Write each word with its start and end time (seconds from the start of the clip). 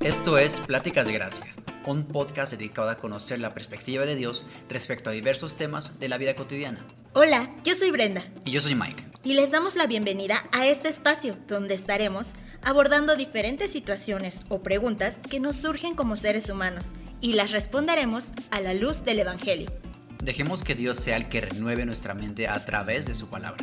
Esto 0.00 0.38
es 0.38 0.60
Pláticas 0.60 1.06
de 1.06 1.12
Gracia, 1.12 1.54
un 1.84 2.04
podcast 2.04 2.52
dedicado 2.52 2.88
a 2.88 2.96
conocer 2.96 3.38
la 3.38 3.52
perspectiva 3.52 4.06
de 4.06 4.16
Dios 4.16 4.46
respecto 4.70 5.10
a 5.10 5.12
diversos 5.12 5.58
temas 5.58 6.00
de 6.00 6.08
la 6.08 6.16
vida 6.16 6.34
cotidiana. 6.34 6.86
Hola, 7.12 7.54
yo 7.64 7.76
soy 7.76 7.90
Brenda. 7.90 8.24
Y 8.46 8.50
yo 8.50 8.62
soy 8.62 8.74
Mike. 8.74 9.04
Y 9.24 9.34
les 9.34 9.50
damos 9.50 9.76
la 9.76 9.86
bienvenida 9.86 10.42
a 10.52 10.66
este 10.66 10.88
espacio 10.88 11.36
donde 11.46 11.74
estaremos 11.74 12.32
abordando 12.62 13.14
diferentes 13.14 13.72
situaciones 13.72 14.42
o 14.48 14.62
preguntas 14.62 15.18
que 15.28 15.38
nos 15.38 15.56
surgen 15.56 15.94
como 15.94 16.16
seres 16.16 16.48
humanos 16.48 16.92
y 17.20 17.34
las 17.34 17.50
responderemos 17.50 18.32
a 18.50 18.62
la 18.62 18.72
luz 18.72 19.04
del 19.04 19.18
Evangelio. 19.18 19.70
Dejemos 20.24 20.64
que 20.64 20.74
Dios 20.74 20.98
sea 20.98 21.18
el 21.18 21.28
que 21.28 21.42
renueve 21.42 21.84
nuestra 21.84 22.14
mente 22.14 22.48
a 22.48 22.64
través 22.64 23.04
de 23.04 23.14
su 23.14 23.28
palabra. 23.28 23.62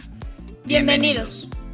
Bienvenidos. 0.66 1.48
Bienvenidos 1.48 1.67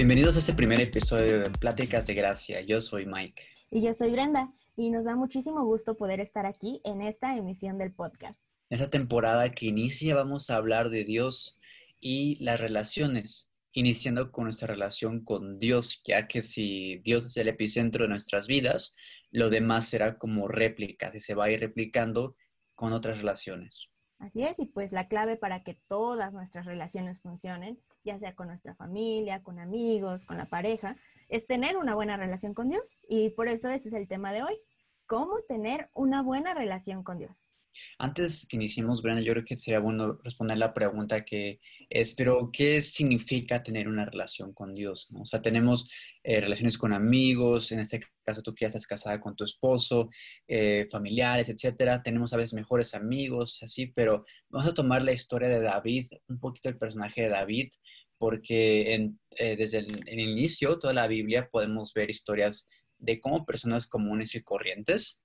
a 0.00 0.38
este 0.38 0.54
primer 0.54 0.80
episodio 0.80 1.40
de 1.40 1.50
Pláticas 1.50 2.06
de 2.06 2.14
Gracia. 2.14 2.62
Yo 2.62 2.80
soy 2.80 3.04
Mike. 3.04 3.42
Y 3.70 3.82
yo 3.82 3.92
soy 3.92 4.10
Brenda. 4.10 4.50
Y 4.74 4.88
nos 4.88 5.04
da 5.04 5.14
muchísimo 5.14 5.62
gusto 5.66 5.94
poder 5.98 6.20
estar 6.20 6.46
aquí 6.46 6.80
en 6.84 7.02
esta 7.02 7.36
emisión 7.36 7.76
del 7.76 7.92
podcast. 7.92 8.40
Esta 8.70 8.88
temporada 8.88 9.52
que 9.52 9.66
inicia 9.66 10.14
vamos 10.14 10.48
a 10.48 10.56
hablar 10.56 10.88
de 10.88 11.04
Dios 11.04 11.58
y 12.00 12.42
las 12.42 12.62
relaciones, 12.62 13.50
iniciando 13.72 14.32
con 14.32 14.44
nuestra 14.44 14.68
relación 14.68 15.22
con 15.22 15.58
Dios, 15.58 16.02
ya 16.06 16.26
que 16.26 16.40
si 16.40 16.96
Dios 17.04 17.26
es 17.26 17.36
el 17.36 17.48
epicentro 17.48 18.04
de 18.04 18.08
nuestras 18.08 18.46
vidas, 18.46 18.96
lo 19.30 19.50
demás 19.50 19.88
será 19.88 20.16
como 20.16 20.48
réplica, 20.48 21.10
y 21.12 21.20
se 21.20 21.34
va 21.34 21.44
a 21.44 21.50
ir 21.50 21.60
replicando 21.60 22.36
con 22.74 22.94
otras 22.94 23.18
relaciones. 23.18 23.90
Así 24.18 24.44
es, 24.44 24.58
y 24.60 24.66
pues 24.66 24.92
la 24.92 25.08
clave 25.08 25.36
para 25.36 25.62
que 25.62 25.74
todas 25.74 26.32
nuestras 26.32 26.64
relaciones 26.64 27.20
funcionen 27.20 27.78
ya 28.04 28.18
sea 28.18 28.34
con 28.34 28.48
nuestra 28.48 28.74
familia, 28.74 29.42
con 29.42 29.58
amigos, 29.58 30.24
con 30.24 30.36
la 30.36 30.48
pareja, 30.48 30.96
es 31.28 31.46
tener 31.46 31.76
una 31.76 31.94
buena 31.94 32.16
relación 32.16 32.54
con 32.54 32.68
Dios. 32.68 32.98
Y 33.08 33.30
por 33.30 33.48
eso 33.48 33.68
ese 33.68 33.88
es 33.88 33.94
el 33.94 34.08
tema 34.08 34.32
de 34.32 34.42
hoy, 34.42 34.56
cómo 35.06 35.40
tener 35.46 35.90
una 35.94 36.22
buena 36.22 36.54
relación 36.54 37.02
con 37.02 37.18
Dios. 37.18 37.54
Antes 37.98 38.46
que 38.46 38.56
iniciemos, 38.56 39.02
Brenda, 39.02 39.22
yo 39.22 39.32
creo 39.32 39.44
que 39.44 39.56
sería 39.56 39.80
bueno 39.80 40.18
responder 40.24 40.58
la 40.58 40.74
pregunta 40.74 41.24
que 41.24 41.60
es, 41.88 42.14
pero 42.14 42.50
¿qué 42.52 42.80
significa 42.82 43.62
tener 43.62 43.88
una 43.88 44.04
relación 44.04 44.52
con 44.52 44.74
Dios? 44.74 45.08
O 45.18 45.24
sea, 45.24 45.40
tenemos 45.40 45.88
eh, 46.22 46.40
relaciones 46.40 46.76
con 46.76 46.92
amigos, 46.92 47.72
en 47.72 47.80
este 47.80 48.00
caso 48.24 48.42
tú 48.42 48.54
que 48.54 48.64
ya 48.64 48.68
estás 48.68 48.86
casada 48.86 49.20
con 49.20 49.36
tu 49.36 49.44
esposo, 49.44 50.10
eh, 50.48 50.86
familiares, 50.90 51.48
etcétera. 51.48 52.02
Tenemos 52.02 52.32
a 52.32 52.36
veces 52.36 52.54
mejores 52.54 52.94
amigos, 52.94 53.60
así, 53.62 53.86
pero 53.88 54.24
vamos 54.48 54.72
a 54.72 54.74
tomar 54.74 55.02
la 55.02 55.12
historia 55.12 55.48
de 55.48 55.60
David, 55.60 56.06
un 56.28 56.40
poquito 56.40 56.68
el 56.68 56.78
personaje 56.78 57.22
de 57.22 57.28
David, 57.28 57.70
porque 58.20 58.94
eh, 58.94 59.56
desde 59.56 59.78
el, 59.78 60.20
inicio, 60.20 60.78
toda 60.78 60.92
la 60.92 61.08
Biblia, 61.08 61.48
podemos 61.50 61.92
ver 61.92 62.10
historias 62.10 62.68
de 62.98 63.18
cómo 63.18 63.44
personas 63.44 63.88
comunes 63.88 64.36
y 64.36 64.42
corrientes 64.42 65.24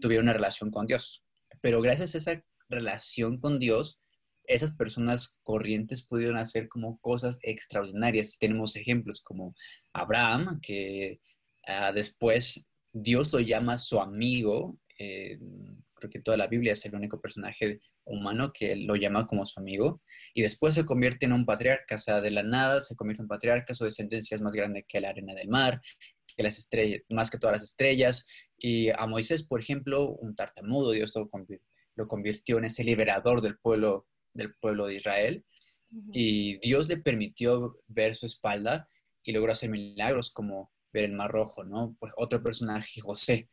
tuvieron 0.00 0.24
una 0.24 0.32
relación 0.32 0.70
con 0.70 0.86
Dios 0.86 1.26
pero 1.60 1.80
gracias 1.80 2.14
a 2.14 2.18
esa 2.18 2.44
relación 2.68 3.40
con 3.40 3.58
Dios, 3.58 4.00
esas 4.44 4.72
personas 4.72 5.40
corrientes 5.42 6.06
pudieron 6.06 6.36
hacer 6.36 6.68
como 6.68 7.00
cosas 7.00 7.38
extraordinarias. 7.42 8.38
Tenemos 8.38 8.76
ejemplos 8.76 9.20
como 9.20 9.54
Abraham, 9.92 10.60
que 10.62 11.20
ah, 11.66 11.92
después 11.92 12.68
Dios 12.92 13.32
lo 13.32 13.40
llama 13.40 13.78
su 13.78 14.00
amigo. 14.00 14.78
Eh, 14.98 15.38
creo 15.94 16.10
que 16.10 16.20
toda 16.20 16.36
la 16.36 16.46
Biblia 16.46 16.74
es 16.74 16.84
el 16.84 16.94
único 16.94 17.20
personaje 17.20 17.80
humano 18.06 18.52
que 18.52 18.76
lo 18.76 18.96
llama 18.96 19.26
como 19.26 19.44
su 19.44 19.60
amigo. 19.60 20.02
Y 20.34 20.42
después 20.42 20.74
se 20.74 20.86
convierte 20.86 21.26
en 21.26 21.32
un 21.32 21.44
patriarca, 21.44 21.96
o 21.96 21.98
sea, 21.98 22.20
de 22.20 22.30
la 22.30 22.42
nada 22.42 22.80
se 22.80 22.96
convierte 22.96 23.22
en 23.22 23.24
un 23.24 23.28
patriarca, 23.28 23.74
su 23.74 23.84
descendencia 23.84 24.34
es 24.34 24.40
más 24.40 24.52
grande 24.52 24.84
que 24.88 25.00
la 25.00 25.10
arena 25.10 25.34
del 25.34 25.48
mar, 25.48 25.80
que 26.36 26.42
las 26.42 26.58
estrellas, 26.58 27.02
más 27.10 27.30
que 27.30 27.38
todas 27.38 27.54
las 27.54 27.62
estrellas. 27.62 28.24
Y 28.56 28.90
a 28.90 29.06
Moisés, 29.06 29.46
por 29.46 29.60
ejemplo, 29.60 30.10
un 30.10 30.34
tartamudo, 30.34 30.92
Dios 30.92 31.12
lo, 31.14 32.08
convirtió 32.08 32.58
en 32.58 32.64
ese 32.64 32.84
liberador 32.84 33.40
del 33.40 33.58
pueblo, 33.58 34.06
del 34.34 34.54
pueblo 34.54 34.86
de 34.86 34.96
Israel. 34.96 35.44
Y 36.12 36.58
Dios 36.58 36.88
le 36.88 36.98
permitió 36.98 37.78
ver 37.86 38.14
su 38.14 38.26
espalda 38.26 38.88
y 39.22 39.32
logró 39.32 39.52
hacer 39.52 39.70
milagros 39.70 40.30
como 40.30 40.72
ver 40.92 41.04
el 41.04 41.12
Mar 41.12 41.30
Rojo, 41.30 41.64
¿no? 41.64 41.96
Pues 41.98 42.12
otro 42.16 42.42
personaje, 42.42 43.00
José, 43.00 43.48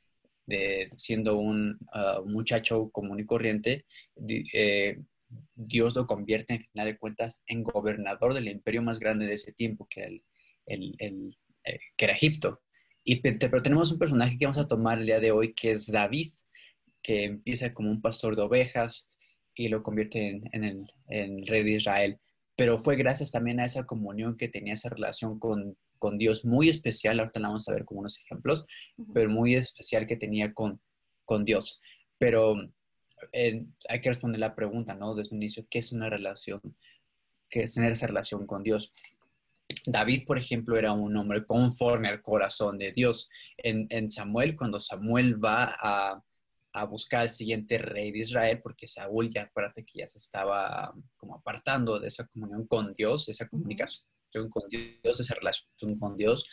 de, 0.46 0.90
siendo 0.94 1.38
un 1.38 1.78
uh, 1.94 2.28
muchacho 2.30 2.90
común 2.92 3.20
y 3.20 3.26
corriente, 3.26 3.86
eh, 4.54 4.98
Dios 5.56 5.96
lo 5.96 6.06
convierte, 6.06 6.56
en 6.56 6.66
final 6.66 6.98
cuentas, 7.00 7.42
en 7.48 7.64
gobernador 7.64 8.34
del 8.34 8.48
imperio 8.48 8.82
más 8.82 9.00
grande 9.00 9.26
de 9.26 9.34
ese 9.34 9.54
tiempo, 9.54 9.88
que 9.90 10.02
era, 10.02 10.12
eh, 10.68 11.80
Egipto. 11.98 12.62
Y, 13.04 13.22
pero 13.22 13.62
tenemos 13.62 13.92
un 13.92 14.00
personaje 14.00 14.38
que 14.38 14.46
vamos 14.46 14.58
a 14.58 14.68
tomar 14.68 15.00
el 15.00 15.06
día 15.06 15.20
de 15.20 15.32
hoy, 15.32 15.54
que 15.54 15.72
es 15.72 15.92
David, 15.92 16.32
que 17.02 17.26
empieza 17.26 17.74
como 17.74 17.92
un 17.92 18.02
pastor 18.02 18.36
de 18.36 18.44
ovejas 18.44 19.10
y 19.56 19.68
lo 19.68 19.84
convierte 19.84 20.42
en, 20.52 20.64
el, 20.64 21.48
rey 21.48 21.64
de 21.64 21.72
Israel. 21.72 22.20
Pero 22.56 22.78
fue 22.78 22.96
gracias 22.96 23.32
también 23.32 23.60
a 23.60 23.66
esa 23.66 23.86
comunión 23.86 24.38
que 24.38 24.48
tenía 24.48 24.74
esa 24.74 24.90
relación 24.90 25.40
con, 25.40 25.78
Dios 26.18 26.46
muy 26.46 26.70
especial, 26.70 27.20
ahorita 27.20 27.40
la 27.40 27.48
vamos 27.48 27.68
a 27.68 27.74
ver 27.74 27.86
como 27.86 28.02
unos 28.02 28.20
ejemplos, 28.20 28.66
pero 29.14 29.30
muy 29.30 29.56
especial 29.56 30.06
que 30.06 30.18
tenía 30.18 30.54
con, 30.54 30.80
con 31.26 31.46
Dios. 31.46 31.82
Pero 32.18 32.56
eh, 33.32 33.66
hay 33.90 34.02
que 34.02 34.10
responder 34.10 34.40
la 34.40 34.56
pregunta, 34.56 34.94
¿no? 34.96 35.16
Desde 35.16 35.36
un 35.36 35.42
inicio, 35.42 35.66
¿qué 35.70 35.80
es 35.80 35.92
una 35.92 36.10
relación? 36.10 36.62
¿Qué 37.50 37.64
es 37.64 37.74
tener 37.74 37.92
esa 37.92 38.08
relación 38.08 38.46
con 38.46 38.64
Dios? 38.64 38.94
David, 39.86 40.26
por 40.26 40.38
ejemplo, 40.38 40.78
era 40.78 40.92
un 40.92 41.16
hombre 41.16 41.46
conforme 41.46 42.08
al 42.08 42.22
corazón 42.22 42.78
de 42.78 42.92
Dios. 42.92 43.30
En, 43.58 44.10
Samuel, 44.10 44.56
cuando 44.56 44.80
Samuel 44.80 45.44
va 45.44 45.76
a, 45.80 46.24
buscar 46.90 47.22
al 47.22 47.30
siguiente 47.30 47.78
rey 47.78 48.12
de 48.12 48.20
Israel, 48.20 48.60
porque 48.62 48.88
Saúl 48.88 49.30
ya 49.30 49.44
acuérdate 49.44 49.86
que 49.86 50.00
ya 50.00 50.08
se 50.08 50.18
estaba 50.18 50.94
como 51.18 51.36
apartando 51.36 52.00
de 52.00 52.08
esa 52.08 52.26
comunión 52.28 52.66
con 52.66 52.92
Dios, 52.94 53.28
de 53.28 53.34
esa 53.34 53.48
comunicación 53.48 54.08
con 54.50 54.68
Dios, 54.70 55.20
esa 55.20 55.36
relación 55.36 55.98
con 56.00 56.16
Dios. 56.18 56.48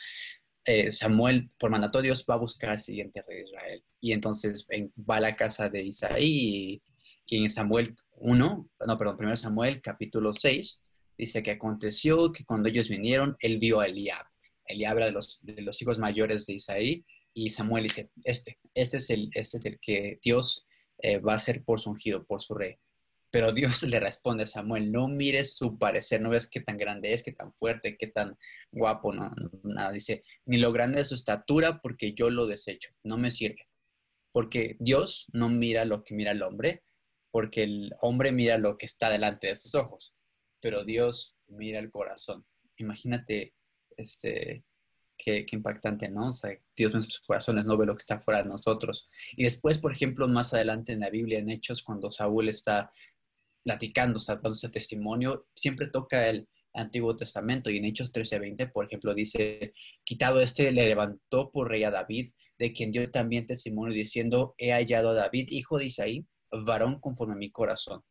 Eh, 0.66 0.90
Samuel, 0.90 1.50
por 1.58 1.70
mandato 1.70 1.98
de 1.98 2.08
Dios, 2.08 2.24
va 2.28 2.34
a 2.34 2.38
buscar 2.38 2.70
al 2.70 2.78
siguiente 2.78 3.22
rey 3.26 3.38
de 3.38 3.44
Israel. 3.44 3.84
Y 4.00 4.12
entonces 4.12 4.66
va 5.08 5.16
a 5.16 5.20
la 5.20 5.36
casa 5.36 5.68
de 5.68 5.84
Isaí 5.84 6.82
y, 7.26 7.36
en 7.36 7.48
Samuel 7.48 7.96
1, 8.16 8.68
no, 8.86 8.98
perdón, 8.98 9.16
primero 9.16 9.36
Samuel 9.36 9.80
capítulo 9.80 10.32
6, 10.32 10.84
dice 11.16 11.42
que 11.42 11.52
aconteció 11.52 12.32
que 12.32 12.44
cuando 12.44 12.68
ellos 12.68 12.88
vinieron, 12.88 13.36
él 13.40 13.58
vio 13.58 13.80
a 13.80 13.86
Eliab. 13.86 14.26
Eliab 14.66 14.98
era 14.98 15.06
de 15.06 15.12
los, 15.12 15.40
de 15.44 15.62
los 15.62 15.80
hijos 15.80 15.98
mayores 15.98 16.46
de 16.46 16.54
Isaí, 16.54 17.04
y 17.32 17.50
Samuel 17.50 17.84
dice, 17.84 18.10
este, 18.24 18.58
este 18.74 18.96
es 18.96 19.10
el, 19.10 19.30
este 19.34 19.58
es 19.58 19.64
el 19.64 19.78
que 19.80 20.18
Dios 20.22 20.66
eh, 20.98 21.18
va 21.18 21.34
a 21.34 21.38
ser 21.38 21.64
por 21.64 21.80
su 21.80 21.90
ungido, 21.90 22.24
por 22.24 22.42
su 22.42 22.54
rey. 22.54 22.76
Pero 23.30 23.52
Dios 23.52 23.82
le 23.84 24.00
responde 24.00 24.44
a 24.44 24.46
Samuel, 24.46 24.92
no 24.92 25.08
mires 25.08 25.56
su 25.56 25.78
parecer, 25.78 26.20
no 26.20 26.30
ves 26.30 26.48
qué 26.48 26.60
tan 26.60 26.76
grande 26.76 27.12
es, 27.12 27.22
qué 27.22 27.32
tan 27.32 27.52
fuerte, 27.52 27.96
qué 27.96 28.08
tan 28.08 28.36
guapo, 28.72 29.12
no, 29.12 29.32
nada. 29.62 29.92
Dice, 29.92 30.24
ni 30.46 30.58
lo 30.58 30.72
grande 30.72 30.98
de 30.98 31.04
su 31.04 31.14
estatura, 31.14 31.80
porque 31.80 32.12
yo 32.14 32.30
lo 32.30 32.46
desecho, 32.46 32.90
no 33.02 33.16
me 33.18 33.30
sirve. 33.30 33.68
Porque 34.32 34.76
Dios 34.78 35.26
no 35.32 35.48
mira 35.48 35.84
lo 35.84 36.04
que 36.04 36.14
mira 36.14 36.32
el 36.32 36.42
hombre, 36.42 36.82
porque 37.30 37.64
el 37.64 37.94
hombre 38.00 38.32
mira 38.32 38.58
lo 38.58 38.76
que 38.78 38.86
está 38.86 39.10
delante 39.10 39.48
de 39.48 39.56
sus 39.56 39.74
ojos 39.74 40.14
pero 40.60 40.84
Dios 40.84 41.36
mira 41.48 41.78
el 41.78 41.90
corazón. 41.90 42.44
Imagínate 42.76 43.54
este, 43.96 44.64
qué, 45.16 45.46
impactante, 45.50 46.08
¿no? 46.08 46.28
O 46.28 46.32
sea, 46.32 46.56
Dios 46.76 46.92
nuestros 46.92 47.20
corazones 47.20 47.64
no 47.64 47.76
ve 47.76 47.86
lo 47.86 47.96
que 47.96 48.02
está 48.02 48.20
fuera 48.20 48.42
de 48.42 48.48
nosotros. 48.48 49.08
Y 49.32 49.44
después, 49.44 49.78
por 49.78 49.92
ejemplo, 49.92 50.28
más 50.28 50.54
adelante 50.54 50.92
en 50.92 51.00
la 51.00 51.10
Biblia, 51.10 51.38
en 51.38 51.50
Hechos, 51.50 51.82
cuando 51.82 52.10
Saúl 52.10 52.48
está 52.48 52.92
platicando, 53.62 54.18
o 54.18 54.20
sea, 54.20 54.36
dando 54.36 54.50
ese 54.50 54.68
testimonio, 54.68 55.46
siempre 55.54 55.88
toca 55.88 56.28
el 56.28 56.48
Antiguo 56.74 57.16
Testamento 57.16 57.70
y 57.70 57.78
en 57.78 57.84
Hechos 57.84 58.12
13:20, 58.12 58.72
por 58.72 58.84
ejemplo, 58.84 59.14
dice, 59.14 59.74
quitado 60.04 60.40
este, 60.40 60.72
le 60.72 60.86
levantó 60.86 61.50
por 61.50 61.68
rey 61.68 61.84
a 61.84 61.90
David, 61.90 62.32
de 62.58 62.72
quien 62.72 62.90
dio 62.90 63.10
también 63.10 63.46
testimonio 63.46 63.94
diciendo, 63.94 64.54
he 64.58 64.72
hallado 64.72 65.10
a 65.10 65.14
David, 65.14 65.48
hijo 65.50 65.78
de 65.78 65.86
Isaí, 65.86 66.26
varón 66.50 67.00
conforme 67.00 67.34
a 67.34 67.38
mi 67.38 67.50
corazón 67.50 68.02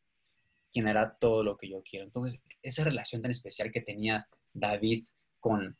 quien 0.71 0.88
hará 0.88 1.18
todo 1.19 1.44
lo 1.44 1.57
que 1.57 1.69
yo 1.69 1.81
quiero. 1.83 2.06
Entonces, 2.06 2.41
esa 2.62 2.83
relación 2.83 3.21
tan 3.21 3.31
especial 3.31 3.71
que 3.71 3.81
tenía 3.81 4.27
David 4.53 5.06
con, 5.39 5.77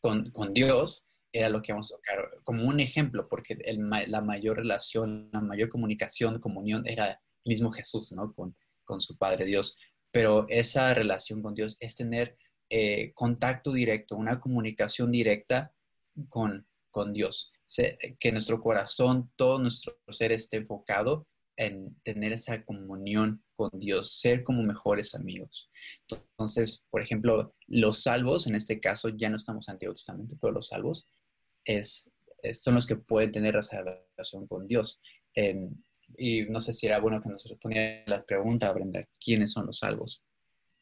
con, 0.00 0.54
Dios 0.54 1.04
era 1.32 1.48
lo 1.48 1.62
que 1.62 1.72
vamos 1.72 1.92
a 1.92 1.96
tocar 1.96 2.40
como 2.44 2.64
un 2.64 2.80
ejemplo, 2.80 3.28
porque 3.28 3.58
la 3.76 4.20
mayor 4.20 4.58
relación, 4.58 5.30
la 5.32 5.40
mayor 5.40 5.68
comunicación, 5.68 6.40
comunión 6.40 6.86
era 6.86 7.10
el 7.10 7.18
mismo 7.44 7.70
Jesús, 7.70 8.12
¿no? 8.12 8.32
Con, 8.32 8.56
con 8.88 9.00
su 9.00 9.16
Padre 9.18 9.44
Dios. 9.44 9.76
Pero 10.10 10.46
esa 10.48 10.94
relación 10.94 11.42
con 11.42 11.54
Dios 11.54 11.76
es 11.78 11.94
tener 11.94 12.36
eh, 12.70 13.12
contacto 13.14 13.72
directo, 13.72 14.16
una 14.16 14.40
comunicación 14.40 15.12
directa 15.12 15.72
con, 16.28 16.66
con 16.90 17.12
Dios. 17.12 17.52
que 18.18 18.32
nuestro 18.32 18.60
corazón, 18.60 19.30
todo 19.36 19.58
nuestro 19.58 19.94
ser 20.10 20.32
esté 20.32 20.56
enfocado 20.56 21.26
en 21.56 21.94
tener 22.02 22.32
esa 22.32 22.64
comunión 22.64 23.44
con 23.54 23.70
Dios, 23.74 24.20
ser 24.20 24.42
como 24.42 24.62
mejores 24.62 25.14
amigos. 25.14 25.70
Entonces, 26.08 26.86
por 26.88 27.02
ejemplo, 27.02 27.54
los 27.66 28.02
salvos, 28.02 28.46
en 28.46 28.54
este 28.54 28.80
caso 28.80 29.10
ya 29.10 29.28
no 29.28 29.36
estamos 29.36 29.68
en 29.68 29.72
Antiguo 29.72 29.94
Testamento, 29.94 30.36
pero 30.40 30.52
los 30.52 30.68
salvos 30.68 31.06
es 31.64 32.08
son 32.52 32.76
los 32.76 32.86
que 32.86 32.96
pueden 32.96 33.32
tener 33.32 33.56
esa 33.56 33.82
relación 33.82 34.46
con 34.46 34.66
Dios. 34.66 35.00
Em, 35.34 35.74
y 36.16 36.42
no 36.48 36.60
sé 36.60 36.72
si 36.72 36.86
era 36.86 37.00
bueno 37.00 37.20
que 37.20 37.28
nos 37.28 37.48
respondiera 37.48 38.04
la 38.06 38.24
pregunta, 38.24 38.72
Brenda, 38.72 39.00
¿quiénes 39.22 39.52
son 39.52 39.66
los 39.66 39.78
salvos? 39.78 40.24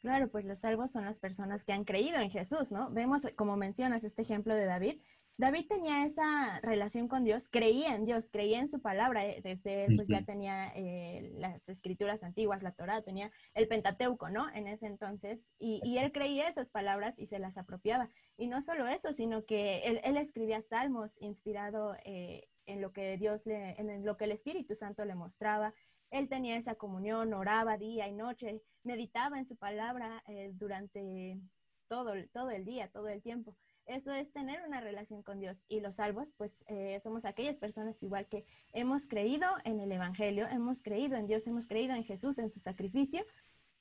Claro, 0.00 0.31
pues 0.31 0.44
los 0.44 0.61
salvos 0.61 0.93
son 0.93 1.05
las 1.05 1.19
personas 1.19 1.64
que 1.64 1.73
han 1.73 1.84
creído 1.84 2.20
en 2.20 2.31
Jesús, 2.31 2.70
¿no? 2.70 2.90
Vemos, 2.90 3.26
como 3.34 3.56
mencionas, 3.56 4.05
este 4.05 4.23
ejemplo 4.23 4.55
de 4.55 4.64
David. 4.64 5.00
David 5.38 5.67
tenía 5.69 6.05
esa 6.05 6.61
relación 6.61 7.08
con 7.08 7.25
Dios, 7.25 7.49
creía 7.50 7.94
en 7.94 8.06
Dios, 8.06 8.31
creía 8.31 8.58
en 8.58 8.69
su 8.69 8.81
palabra, 8.81 9.26
eh, 9.26 9.40
desde 9.43 9.87
pues 9.94 10.08
ya 10.08 10.23
tenía 10.23 10.73
eh, 10.75 11.31
las 11.34 11.69
escrituras 11.69 12.23
antiguas, 12.23 12.62
la 12.62 12.73
Torah, 12.73 13.02
tenía 13.02 13.31
el 13.55 13.69
Pentateuco, 13.69 14.31
¿no? 14.31 14.49
En 14.55 14.67
ese 14.67 14.87
entonces, 14.87 15.52
y, 15.58 15.99
él 15.99 16.11
creía 16.12 16.49
esas 16.49 16.70
palabras 16.70 17.19
y 17.19 17.26
se 17.26 17.38
las 17.38 17.58
apropiaba. 17.58 18.08
Y 18.38 18.46
no 18.46 18.62
solo 18.62 18.87
eso, 18.87 19.12
sino 19.12 19.44
que 19.44 19.81
él, 20.05 20.17
escribía 20.17 20.62
salmos 20.62 21.20
inspirado 21.20 21.96
eh, 22.05 22.49
en 22.67 22.81
lo 22.81 22.93
que 22.93 23.17
Dios 23.17 23.47
le, 23.47 23.81
en 23.81 24.05
lo 24.05 24.17
que 24.17 24.25
el 24.25 24.33
Espíritu 24.33 24.75
Santo 24.75 25.05
le 25.05 25.15
mostraba. 25.15 25.75
Él 26.11 26.29
tenía 26.29 26.57
esa 26.57 26.77
comunión, 26.77 27.35
oraba 27.35 27.79
día 27.79 28.07
y 28.09 28.13
noche, 28.13 28.63
meditaba 28.85 29.39
en 29.39 29.47
su 29.47 29.57
palabra 29.57 30.23
durante 30.53 31.41
todo, 31.89 32.13
todo 32.33 32.51
el 32.51 32.65
día, 32.65 32.89
todo 32.89 33.09
el 33.09 33.23
tiempo. 33.23 33.57
Eso 33.87 34.13
es 34.13 34.33
tener 34.33 34.63
una 34.67 34.81
relación 34.81 35.23
con 35.23 35.39
Dios. 35.39 35.63
Y 35.69 35.81
los 35.81 35.97
salvos, 35.97 36.33
pues 36.37 36.65
eh, 36.67 36.99
somos 37.01 37.25
aquellas 37.25 37.59
personas 37.59 38.03
igual 38.03 38.27
que 38.27 38.45
hemos 38.73 39.07
creído 39.07 39.47
en 39.65 39.81
el 39.81 39.93
Evangelio, 39.93 40.49
hemos 40.49 40.83
creído 40.83 41.17
en 41.17 41.27
Dios, 41.27 41.47
hemos 41.47 41.67
creído 41.67 41.95
en 41.95 42.03
Jesús, 42.03 42.39
en 42.39 42.51
su 42.51 42.59
sacrificio. 42.59 43.25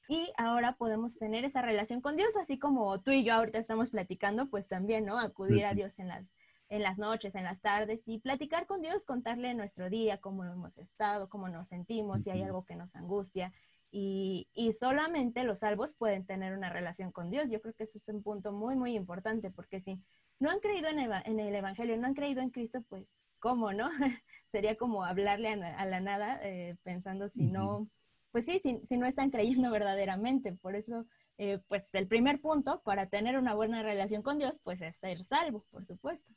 Y 0.08 0.32
ahora 0.38 0.78
podemos 0.78 1.18
tener 1.18 1.44
esa 1.46 1.64
relación 1.64 2.02
con 2.02 2.16
Dios, 2.16 2.36
así 2.36 2.60
como 2.60 3.02
tú 3.02 3.10
y 3.10 3.24
yo 3.24 3.34
ahorita 3.34 3.58
estamos 3.58 3.90
platicando, 3.90 4.48
pues 4.52 4.68
también, 4.68 5.06
¿no? 5.06 5.18
Acudir 5.18 5.66
a 5.66 5.74
Dios 5.74 5.98
en 5.98 6.10
las, 6.10 6.32
en 6.76 6.84
las 6.84 6.98
noches, 6.98 7.36
en 7.36 7.46
las 7.46 7.62
tardes 7.62 8.08
y 8.08 8.20
platicar 8.20 8.68
con 8.68 8.82
Dios, 8.82 9.06
contarle 9.06 9.54
nuestro 9.54 9.90
día, 9.90 10.18
cómo 10.18 10.44
hemos 10.44 10.78
estado, 10.78 11.30
cómo 11.30 11.48
nos 11.48 11.70
sentimos, 11.70 12.24
si 12.24 12.32
hay 12.32 12.42
algo 12.42 12.66
que 12.66 12.76
nos 12.76 12.96
angustia. 12.96 13.54
Y, 13.92 14.48
solamente 14.78 15.46
los 15.46 15.60
salvos 15.60 15.94
pueden 15.94 16.26
tener 16.26 16.54
una 16.54 16.70
relación 16.70 17.14
con 17.14 17.30
Dios. 17.30 17.50
Yo 17.50 17.62
creo 17.62 17.74
que 17.74 17.84
ese 17.84 17.98
es 17.98 18.10
un 18.10 18.22
punto 18.22 18.52
muy, 18.52 18.76
muy 18.76 18.94
importante, 18.94 19.52
porque 19.52 19.80
si 19.80 20.02
no 20.38 20.50
han 20.50 20.60
creído 20.60 20.90
en, 20.90 21.40
el 21.40 21.56
Evangelio, 21.56 21.96
no 21.98 22.08
han 22.08 22.14
creído 22.14 22.42
en 22.42 22.50
Cristo, 22.50 22.84
pues, 22.90 23.24
¿cómo, 23.40 23.72
no? 23.72 23.90
Sería 24.46 24.76
como 24.76 25.06
hablarle 25.06 25.48
a, 25.50 25.86
la 25.86 26.02
nada, 26.02 26.42
eh, 26.44 26.76
pensando 26.84 27.30
si 27.30 27.46
no, 27.46 27.88
pues 28.32 28.46
sí, 28.46 28.60
si, 28.60 28.98
no 28.98 29.06
están 29.06 29.30
creyendo 29.30 29.72
verdaderamente. 29.72 30.52
Por 30.52 30.76
eso, 30.76 31.06
eh, 31.38 31.60
pues, 31.70 31.94
el 31.94 32.08
primer 32.08 32.42
punto 32.42 32.82
para 32.84 33.08
tener 33.08 33.38
una 33.38 33.54
buena 33.54 33.82
relación 33.82 34.24
con 34.24 34.40
Dios, 34.40 34.60
pues, 34.62 34.82
es 34.82 34.98
ser 34.98 35.24
salvo, 35.24 35.66
por 35.72 35.86
supuesto. 35.86 36.34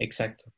Exacto. 0.00 0.52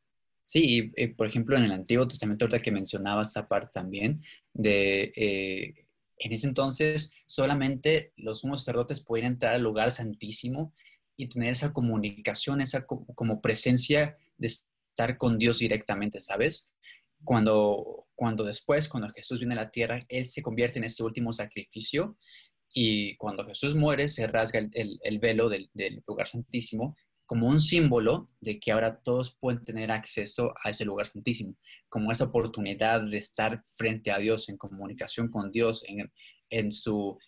Sí, 0.44 0.92
por 1.16 1.26
ejemplo, 1.26 1.56
en 1.56 1.64
el 1.64 1.72
Antiguo 1.72 2.08
Testamento, 2.08 2.44
ahorita 2.44 2.62
que 2.62 2.72
mencionabas 2.72 3.30
esa 3.30 3.48
parte 3.48 3.70
también, 3.74 4.22
de 4.54 5.12
eh, 5.16 5.86
en 6.18 6.32
ese 6.32 6.46
entonces 6.46 7.12
solamente 7.26 8.12
los 8.16 8.40
sumos 8.40 8.60
sacerdotes 8.60 9.00
podían 9.00 9.32
entrar 9.32 9.54
al 9.54 9.62
lugar 9.62 9.90
santísimo 9.90 10.72
y 11.16 11.28
tener 11.28 11.52
esa 11.52 11.72
comunicación, 11.72 12.60
esa 12.60 12.86
como 12.86 13.40
presencia 13.40 14.16
de 14.36 14.46
estar 14.46 15.16
con 15.16 15.38
Dios 15.38 15.58
directamente, 15.58 16.20
¿sabes? 16.20 16.70
Cuando, 17.24 18.06
cuando 18.14 18.44
después, 18.44 18.88
cuando 18.88 19.08
Jesús 19.10 19.38
viene 19.38 19.54
a 19.54 19.64
la 19.64 19.70
tierra, 19.70 20.00
Él 20.08 20.24
se 20.26 20.42
convierte 20.42 20.78
en 20.78 20.84
ese 20.84 21.02
último 21.02 21.32
sacrificio 21.32 22.16
y 22.72 23.16
cuando 23.16 23.44
Jesús 23.44 23.74
muere, 23.74 24.08
se 24.08 24.26
rasga 24.26 24.60
el, 24.72 25.18
velo 25.18 25.48
del 25.48 25.70
lugar 26.06 26.28
santísimo 26.28 26.96
como 27.32 27.48
un 27.48 27.62
símbolo 27.62 28.28
de 28.42 28.60
que 28.60 28.72
ahora 28.72 29.00
todos 29.00 29.34
pueden 29.34 29.64
tener 29.64 29.90
acceso 29.90 30.52
a 30.62 30.68
ese 30.68 30.84
lugar 30.84 31.06
santísimo, 31.06 31.56
como 31.88 32.12
esa 32.12 32.24
oportunidad 32.24 33.00
de 33.08 33.16
estar 33.16 33.64
frente 33.74 34.10
a 34.10 34.18
Dios, 34.18 34.50
en 34.50 34.58
comunicación 34.58 35.30
con 35.30 35.50
Dios, 35.50 35.82
en, 36.50 36.70
su, 36.70 37.18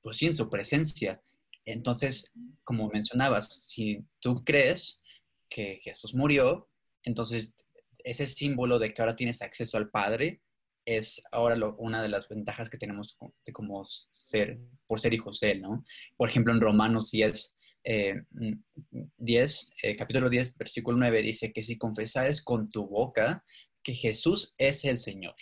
pues 0.00 0.22
en 0.22 0.34
su 0.34 0.48
presencia. 0.48 1.20
Entonces, 1.66 2.32
como 2.64 2.88
mencionabas, 2.88 3.48
si 3.48 4.02
tú 4.20 4.42
crees 4.42 5.02
que 5.50 5.76
Jesús 5.76 6.14
murió, 6.14 6.70
entonces 7.02 7.54
ese 7.98 8.26
símbolo 8.26 8.78
de 8.78 8.94
que 8.94 9.02
ahora 9.02 9.16
tienes 9.16 9.42
acceso 9.42 9.76
al 9.76 9.90
Padre 9.90 10.40
es 10.86 11.22
ahora 11.30 11.58
una 11.76 12.00
de 12.00 12.08
las 12.08 12.26
ventajas 12.26 12.70
que 12.70 12.78
tenemos 12.78 13.18
de 13.44 13.52
como 13.52 13.84
ser, 13.84 14.58
por 14.86 14.98
ser 14.98 15.12
hijos 15.12 15.40
de 15.40 15.50
Él, 15.50 15.60
¿no? 15.60 15.84
Por 16.16 16.30
ejemplo, 16.30 16.54
en 16.54 16.62
Romanos 16.62 17.10
10, 17.10 17.58
10, 17.84 18.22
eh, 18.42 19.90
eh, 19.90 19.96
capítulo 19.96 20.28
10, 20.28 20.56
versículo 20.56 20.98
9 20.98 21.22
dice 21.22 21.52
que 21.52 21.62
si 21.62 21.78
confesares 21.78 22.42
con 22.42 22.68
tu 22.68 22.86
boca 22.86 23.44
que 23.82 23.94
Jesús 23.94 24.54
es 24.58 24.84
el 24.84 24.96
Señor 24.96 25.34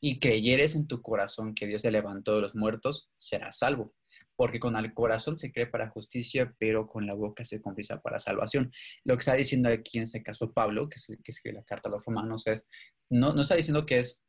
y 0.00 0.18
creyeres 0.20 0.76
en 0.76 0.86
tu 0.86 1.02
corazón 1.02 1.54
que 1.54 1.66
Dios 1.66 1.82
se 1.82 1.90
levantó 1.90 2.36
de 2.36 2.42
los 2.42 2.54
muertos, 2.54 3.10
serás 3.16 3.58
salvo. 3.58 3.94
Porque 4.36 4.60
con 4.60 4.76
el 4.76 4.94
corazón 4.94 5.36
se 5.36 5.50
cree 5.50 5.66
para 5.66 5.90
justicia, 5.90 6.54
pero 6.60 6.86
con 6.86 7.06
la 7.06 7.14
boca 7.14 7.44
se 7.44 7.60
confiesa 7.60 8.00
para 8.00 8.20
salvación. 8.20 8.70
Lo 9.02 9.16
que 9.16 9.20
está 9.20 9.34
diciendo 9.34 9.68
aquí 9.68 9.98
en 9.98 10.04
este 10.04 10.22
caso 10.22 10.52
Pablo, 10.52 10.88
que, 10.88 10.94
es, 10.94 11.06
que 11.06 11.32
escribe 11.32 11.56
la 11.56 11.64
carta 11.64 11.88
a 11.88 11.92
los 11.92 12.04
romanos, 12.04 12.46
es, 12.46 12.64
no, 13.10 13.32
no 13.32 13.42
está 13.42 13.56
diciendo 13.56 13.84
que 13.84 13.98
es 13.98 14.22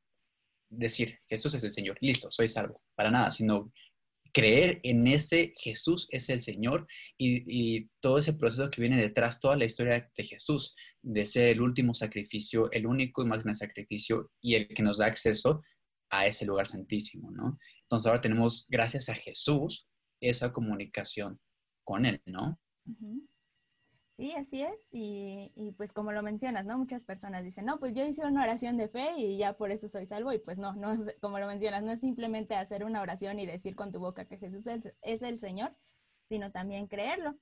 decir, 0.69 1.19
Jesús 1.27 1.53
es 1.53 1.63
el 1.63 1.71
Señor, 1.71 1.97
listo, 2.01 2.31
soy 2.31 2.47
salvo, 2.47 2.81
para 2.95 3.11
nada, 3.11 3.29
sino 3.29 3.71
creer 4.33 4.79
en 4.83 5.07
ese 5.07 5.53
Jesús 5.57 6.07
es 6.11 6.29
el 6.29 6.41
Señor 6.41 6.87
y, 7.17 7.87
todo 8.01 8.17
ese 8.17 8.33
proceso 8.33 8.69
que 8.69 8.81
viene 8.81 8.97
detrás, 8.97 9.39
toda 9.39 9.55
la 9.55 9.65
historia 9.65 10.09
de 10.15 10.23
Jesús, 10.23 10.75
de 11.01 11.25
ser 11.25 11.49
el 11.49 11.61
último 11.61 11.93
sacrificio, 11.93 12.71
el 12.71 12.87
único 12.87 13.23
y 13.23 13.25
más 13.25 13.43
grande 13.43 13.59
sacrificio 13.59 14.31
y 14.41 14.55
el 14.55 14.67
que 14.67 14.83
nos 14.83 14.97
da 14.97 15.07
acceso 15.07 15.61
a 16.09 16.25
ese 16.25 16.45
lugar 16.45 16.67
santísimo, 16.67 17.31
¿no? 17.31 17.57
Entonces 17.83 18.07
ahora 18.07 18.21
tenemos, 18.21 18.67
gracias 18.69 19.09
a 19.09 19.15
Jesús, 19.15 19.87
esa 20.21 20.51
comunicación 20.51 21.39
con 21.83 22.05
Él, 22.05 22.21
¿no? 22.25 22.59
Sí, 24.19 24.33
así 24.35 24.61
es. 24.61 24.89
Y, 24.91 25.53
y, 25.55 25.71
pues 25.71 25.93
como 25.93 26.11
lo 26.11 26.21
mencionas, 26.21 26.65
¿no? 26.65 26.77
Muchas 26.77 27.05
personas 27.05 27.45
dicen, 27.45 27.63
no, 27.65 27.79
pues 27.79 27.93
yo 27.93 28.03
hice 28.05 28.25
una 28.25 28.43
oración 28.43 28.75
de 28.75 28.89
fe 28.89 29.13
y 29.17 29.37
ya 29.37 29.53
por 29.53 29.71
eso 29.71 29.87
soy 29.87 30.05
salvo. 30.05 30.33
Y 30.33 30.39
pues 30.39 30.59
no, 30.59 30.73
no 30.73 30.91
es, 30.91 31.15
como 31.21 31.39
lo 31.39 31.47
mencionas, 31.47 31.83
no 31.83 31.91
es 31.93 32.01
simplemente 32.01 32.55
hacer 32.55 32.83
una 32.83 33.01
oración 33.01 33.39
y 33.39 33.45
decir 33.45 33.77
con 33.77 33.93
tu 33.93 33.99
boca 33.99 34.25
que 34.25 34.37
Jesús 34.37 34.65
es, 34.67 35.21
el 35.21 35.39
Señor, 35.39 35.73
sino 36.27 36.51
también 36.51 36.87
creerlo. 36.87 37.37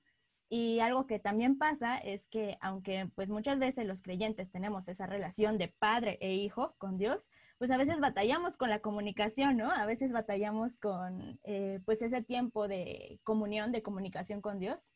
Y 0.48 0.78
algo 0.78 1.06
que 1.08 1.18
también 1.18 1.58
pasa 1.58 1.98
es 1.98 2.28
que 2.28 2.58
aunque 2.60 3.10
pues 3.16 3.28
muchas 3.28 3.58
veces 3.58 3.84
los 3.84 4.00
creyentes 4.00 4.52
tenemos 4.52 4.86
esa 4.88 5.06
relación 5.06 5.58
de 5.58 5.68
padre 5.80 6.16
e 6.20 6.34
hijo 6.34 6.76
con 6.78 6.96
Dios, 6.96 7.28
pues 7.58 7.72
a 7.72 7.76
veces 7.76 7.98
batallamos 7.98 8.56
con 8.56 8.70
la 8.70 8.80
comunicación, 8.80 9.56
¿no? 9.56 9.68
A 9.72 9.84
veces 9.84 10.12
batallamos 10.12 10.78
con 10.78 11.40
eh, 11.42 11.80
pues 11.84 12.02
ese 12.02 12.22
tiempo 12.22 12.68
de 12.68 13.20
comunión, 13.24 13.72
de 13.72 13.82
comunicación 13.82 14.40
con 14.40 14.60
Dios. 14.60 14.92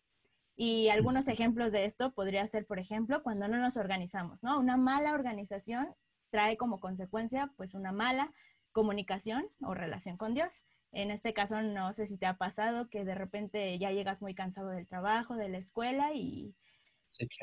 Y 0.64 0.90
algunos 0.90 1.26
ejemplos 1.26 1.73
de 1.73 1.85
esto 1.85 2.12
podría 2.12 2.47
ser, 2.47 2.66
por 2.66 2.78
ejemplo, 2.78 3.25
cuando 3.25 3.49
no 3.49 3.57
nos 3.57 3.76
organizamos, 3.76 4.45
¿no? 4.45 4.61
Una 4.61 4.76
mala 4.76 5.12
organización 5.12 5.92
trae 6.31 6.57
como 6.57 6.78
consecuencia, 6.78 7.52
pues, 7.57 7.75
una 7.75 7.90
mala 7.90 8.33
comunicación 8.71 9.49
o 9.61 9.75
relación 9.75 10.16
con 10.16 10.35
Dios. 10.35 10.62
En 10.92 11.11
este 11.11 11.35
caso, 11.35 11.62
no 11.62 11.92
sé 11.95 12.07
si 12.07 12.16
te 12.16 12.26
ha 12.26 12.37
pasado 12.38 12.88
que 12.88 13.04
de 13.04 13.16
repente 13.16 13.76
ya 13.81 13.90
llegas 13.90 14.23
muy 14.23 14.37
cansado 14.37 14.69
del 14.69 14.87
trabajo, 14.87 15.35
de 15.35 15.49
la 15.49 15.59
escuela 15.59 16.14
y 16.14 16.54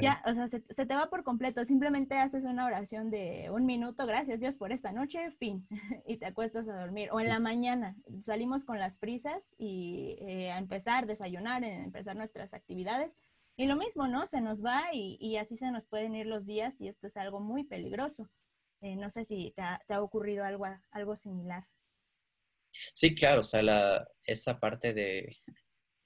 ya, 0.02 0.22
o 0.26 0.34
sea, 0.34 0.48
se, 0.48 0.60
te 0.60 0.96
va 0.96 1.10
por 1.10 1.24
completo. 1.24 1.64
Simplemente 1.66 2.18
haces 2.18 2.44
una 2.44 2.66
oración 2.66 3.10
de 3.10 3.50
un 3.52 3.66
minuto, 3.66 4.06
gracias 4.06 4.40
Dios 4.40 4.58
por 4.58 4.72
esta 4.72 4.92
noche, 4.92 5.32
fin, 5.32 5.68
y 6.08 6.18
te 6.18 6.26
acuestas 6.26 6.68
a 6.68 6.80
dormir. 6.80 7.10
O 7.12 7.20
en 7.20 7.28
la 7.28 7.40
mañana, 7.40 7.96
salimos 8.20 8.66
con 8.66 8.80
las 8.80 8.98
prisas 8.98 9.54
y 9.58 10.18
eh, 10.22 10.52
a 10.52 10.58
empezar, 10.58 11.06
desayunar, 11.06 11.64
empezar 11.64 12.16
nuestras 12.16 12.54
actividades. 12.54 13.18
Y 13.58 13.66
lo 13.66 13.76
mismo, 13.76 14.08
¿no? 14.08 14.26
Se 14.26 14.40
nos 14.40 14.64
va 14.64 14.84
y, 14.94 15.36
así 15.36 15.58
se 15.58 15.70
nos 15.72 15.86
pueden 15.86 16.16
ir 16.16 16.28
los 16.28 16.46
días 16.46 16.80
y 16.80 16.88
esto 16.88 17.08
es 17.08 17.18
algo 17.18 17.42
muy 17.42 17.66
peligroso. 17.66 18.30
Eh, 18.82 18.96
no 18.96 19.10
sé 19.10 19.26
si 19.26 19.54
te 19.56 19.94
ha, 19.94 20.02
ocurrido 20.02 20.46
algo, 20.46 20.66
algo 20.92 21.16
similar. 21.18 21.66
Sí, 22.94 23.14
claro, 23.14 23.42
o 23.42 23.44
sea, 23.44 23.62
la, 23.62 24.08
esa 24.24 24.60
parte 24.60 24.94
de, 24.94 25.36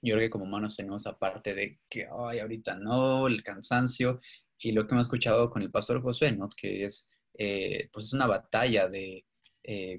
yo 0.04 0.14
creo 0.14 0.26
que 0.26 0.30
como 0.30 0.44
humanos 0.44 0.76
tenemos 0.76 1.02
esa 1.02 1.18
parte 1.18 1.54
de 1.54 1.80
que, 1.88 2.06
ay, 2.28 2.38
ahorita 2.38 2.76
no, 2.76 3.26
el 3.26 3.42
cansancio, 3.42 4.20
y 4.58 4.72
lo 4.72 4.86
que 4.86 4.94
hemos 4.94 5.06
escuchado 5.06 5.50
con 5.50 5.62
el 5.62 5.70
pastor 5.70 6.02
Josué, 6.02 6.32
¿no? 6.32 6.48
Que 6.48 6.84
es, 6.84 7.10
eh, 7.38 7.88
pues 7.92 8.06
es 8.06 8.12
una 8.12 8.26
batalla 8.26 8.88
de, 8.88 9.24
eh, 9.62 9.98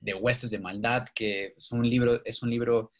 de 0.00 0.14
huestes 0.14 0.50
de 0.50 0.60
maldad, 0.60 1.06
que 1.14 1.54
es 1.56 1.72
un 1.72 1.88
libro, 1.88 2.24
es 2.24 2.42
un 2.42 2.50
libro, 2.50 2.92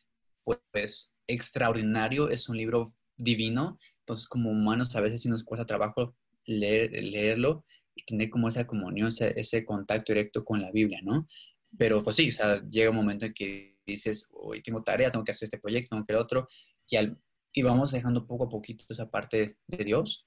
pues, 0.72 1.16
extraordinario, 1.26 2.30
es 2.30 2.48
un 2.48 2.56
libro 2.56 2.94
divino, 3.16 3.78
entonces 4.00 4.26
como 4.26 4.50
humanos 4.50 4.96
a 4.96 5.00
veces 5.00 5.22
sí 5.22 5.28
nos 5.28 5.44
cuesta 5.44 5.66
trabajo 5.66 6.16
leer, 6.46 6.92
leerlo 6.92 7.64
y 7.94 8.04
tener 8.04 8.30
como 8.30 8.48
esa 8.48 8.66
comunión, 8.66 9.08
ese, 9.08 9.38
ese 9.38 9.64
contacto 9.64 10.12
directo 10.12 10.44
con 10.44 10.62
la 10.62 10.70
Biblia, 10.72 11.00
¿no? 11.02 11.28
Pero 11.76 12.02
pues 12.02 12.16
sí, 12.16 12.28
o 12.28 12.32
sea, 12.32 12.62
llega 12.68 12.90
un 12.90 12.96
momento 12.96 13.26
en 13.26 13.34
que 13.34 13.77
dices, 13.92 14.28
hoy 14.32 14.62
tengo 14.62 14.82
tarea, 14.82 15.10
tengo 15.10 15.24
que 15.24 15.32
hacer 15.32 15.46
este 15.46 15.58
proyecto, 15.58 15.90
tengo 15.90 16.06
que 16.06 16.12
el 16.12 16.18
otro, 16.18 16.48
y, 16.88 16.96
al, 16.96 17.20
y 17.52 17.62
vamos 17.62 17.92
dejando 17.92 18.26
poco 18.26 18.44
a 18.44 18.48
poquito 18.48 18.84
esa 18.88 19.10
parte 19.10 19.58
de 19.66 19.84
Dios. 19.84 20.26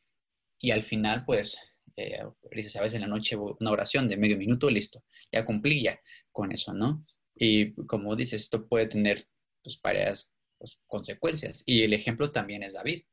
Y 0.60 0.72
al 0.72 0.84
final, 0.84 1.26
pues, 1.26 1.58
eh, 1.98 2.24
dices, 2.52 2.76
a 2.76 2.82
veces 2.82 2.96
en 2.96 3.02
la 3.02 3.08
noche 3.08 3.36
una 3.36 3.72
oración 3.72 4.08
de 4.08 4.18
medio 4.18 4.38
minuto, 4.38 4.70
listo, 4.70 5.04
ya 5.32 5.46
cumplí 5.46 5.86
con 6.32 6.52
eso, 6.52 6.74
¿no? 6.74 7.06
Y 7.36 7.74
como 7.86 8.16
dices, 8.16 8.44
esto 8.44 8.68
puede 8.68 8.88
tener 8.88 9.26
pues, 9.64 9.80
varias 9.82 10.32
pues, 10.58 10.78
consecuencias. 10.88 11.64
Y 11.66 11.84
el 11.84 11.94
ejemplo 11.94 12.32
también 12.32 12.64
es 12.64 12.74
David. 12.74 13.04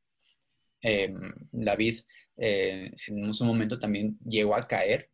Em, 0.81 1.33
David 1.51 1.95
eh, 2.37 2.91
en 3.07 3.23
un 3.23 3.33
momento 3.41 3.79
también 3.79 4.17
llegó 4.25 4.55
a 4.55 4.67
caer, 4.67 5.09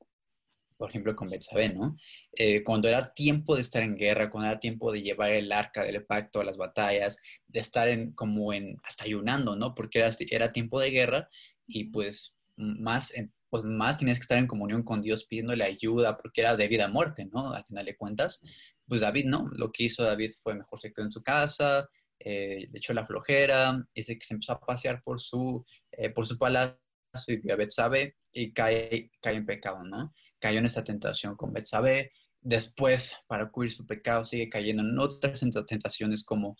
por 0.77 0.89
ejemplo, 0.89 1.15
con 1.15 1.29
Betsabé, 1.29 1.70
¿no? 1.70 1.98
Eh, 2.34 2.63
cuando 2.63 2.88
era 2.88 3.13
tiempo 3.13 3.55
de 3.55 3.62
estar 3.62 3.82
en 3.84 3.96
guerra, 3.96 4.29
cuando 4.29 4.50
era 4.50 4.60
tiempo 4.60 4.91
de 4.91 5.01
llevar 5.01 5.32
el 5.32 5.51
arca 5.51 5.84
del 5.84 6.05
pacto 6.05 6.41
a 6.41 6.44
las 6.44 6.58
batallas, 6.58 7.17
de 7.48 7.60
estar 7.60 7.88
en, 7.88 8.13
como 8.13 8.53
en, 8.53 8.77
hasta 8.84 9.05
ayunando, 9.05 9.55
¿no? 9.55 9.74
Porque 9.74 10.00
era, 10.00 10.10
era 10.29 10.51
tiempo 10.51 10.79
de 10.79 10.91
guerra 10.91 11.29
y 11.67 11.86
pues 11.86 12.36
más, 12.58 13.13
pues 13.50 13.65
más 13.65 13.98
tienes 13.98 14.17
que 14.17 14.24
estar 14.24 14.38
en 14.38 14.48
comunión 14.48 14.84
con 14.84 15.01
Dios 15.01 15.25
pidiéndole 15.25 15.63
ayuda 15.63 16.17
porque 16.17 16.41
era 16.41 16.58
de 16.58 16.67
vida 16.67 16.86
a 16.86 16.89
muerte, 16.89 17.25
¿no? 17.25 17.53
Al 17.53 17.65
final 17.65 17.86
de 17.86 17.96
cuentas, 17.96 18.39
pues 18.88 19.01
David, 19.01 19.25
¿no? 19.25 19.46
Lo 19.58 19.72
que 19.72 19.86
hizo 19.86 20.03
David 20.03 20.32
fue 20.44 20.55
mejor 20.55 20.79
se 20.79 20.91
quedó 20.91 21.05
en 21.05 21.12
su 21.12 21.24
casa, 21.24 21.88
eh, 22.20 22.67
le 22.72 22.77
echó 22.77 22.94
la 22.94 23.05
flojera, 23.05 23.86
dice 23.94 24.17
que 24.17 24.25
se 24.25 24.34
empezó 24.34 24.53
a 24.53 24.60
pasear 24.60 25.01
por 25.03 25.20
su, 25.20 25.65
eh, 25.91 26.10
por 26.10 26.25
su 26.25 26.38
palacio 26.38 26.79
y 27.27 27.38
vio 27.38 27.53
a 27.53 27.58
Betsabe 27.58 28.15
y 28.34 28.51
cae, 28.51 29.10
cae 29.22 29.36
en 29.36 29.46
pecado, 29.46 29.84
¿no? 29.84 30.13
Cayó 30.45 30.59
en 30.59 30.67
esa 30.67 30.83
tentación 30.83 31.35
con 31.35 31.51
Betsabe. 31.53 32.11
Después, 32.39 33.17
para 33.25 33.49
cubrir 33.49 33.71
su 33.71 33.87
pecado, 33.87 34.23
sigue 34.23 34.47
cayendo 34.47 34.83
en 34.83 34.99
otras 34.99 35.43
tentaciones 35.65 36.23
como, 36.23 36.55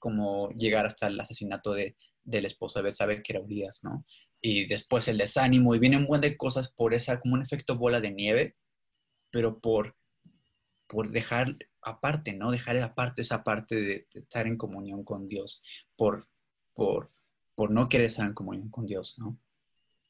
como 0.00 0.50
llegar 0.58 0.86
hasta 0.86 1.06
el 1.06 1.20
asesinato 1.20 1.72
de, 1.72 1.94
del 2.24 2.46
esposo 2.46 2.80
de 2.80 2.86
Betsabe, 2.86 3.22
que 3.22 3.34
era 3.34 3.40
Urias, 3.40 3.84
¿no? 3.84 4.04
Y 4.40 4.66
después 4.66 5.06
el 5.06 5.18
desánimo, 5.18 5.72
y 5.72 5.78
vienen 5.78 6.00
un 6.00 6.06
buen 6.08 6.20
de 6.20 6.36
cosas 6.36 6.72
por 6.72 6.94
esa, 6.94 7.20
como 7.20 7.34
un 7.34 7.42
efecto 7.42 7.78
bola 7.78 8.00
de 8.00 8.10
nieve, 8.10 8.56
pero 9.30 9.60
por, 9.60 9.94
por 10.88 11.08
dejar 11.10 11.56
aparte, 11.80 12.32
¿no? 12.32 12.50
Dejar 12.50 12.76
aparte 12.78 13.22
esa 13.22 13.44
parte 13.44 13.76
de, 13.76 14.08
estar 14.14 14.48
en 14.48 14.56
comunión 14.56 15.04
con 15.04 15.28
Dios, 15.28 15.62
por, 15.94 16.26
por, 16.74 17.12
por 17.54 17.70
no 17.70 17.88
querer 17.88 18.06
estar 18.06 18.26
en 18.26 18.34
comunión 18.34 18.68
con 18.68 18.84
Dios, 18.84 19.16
¿no? 19.16 19.38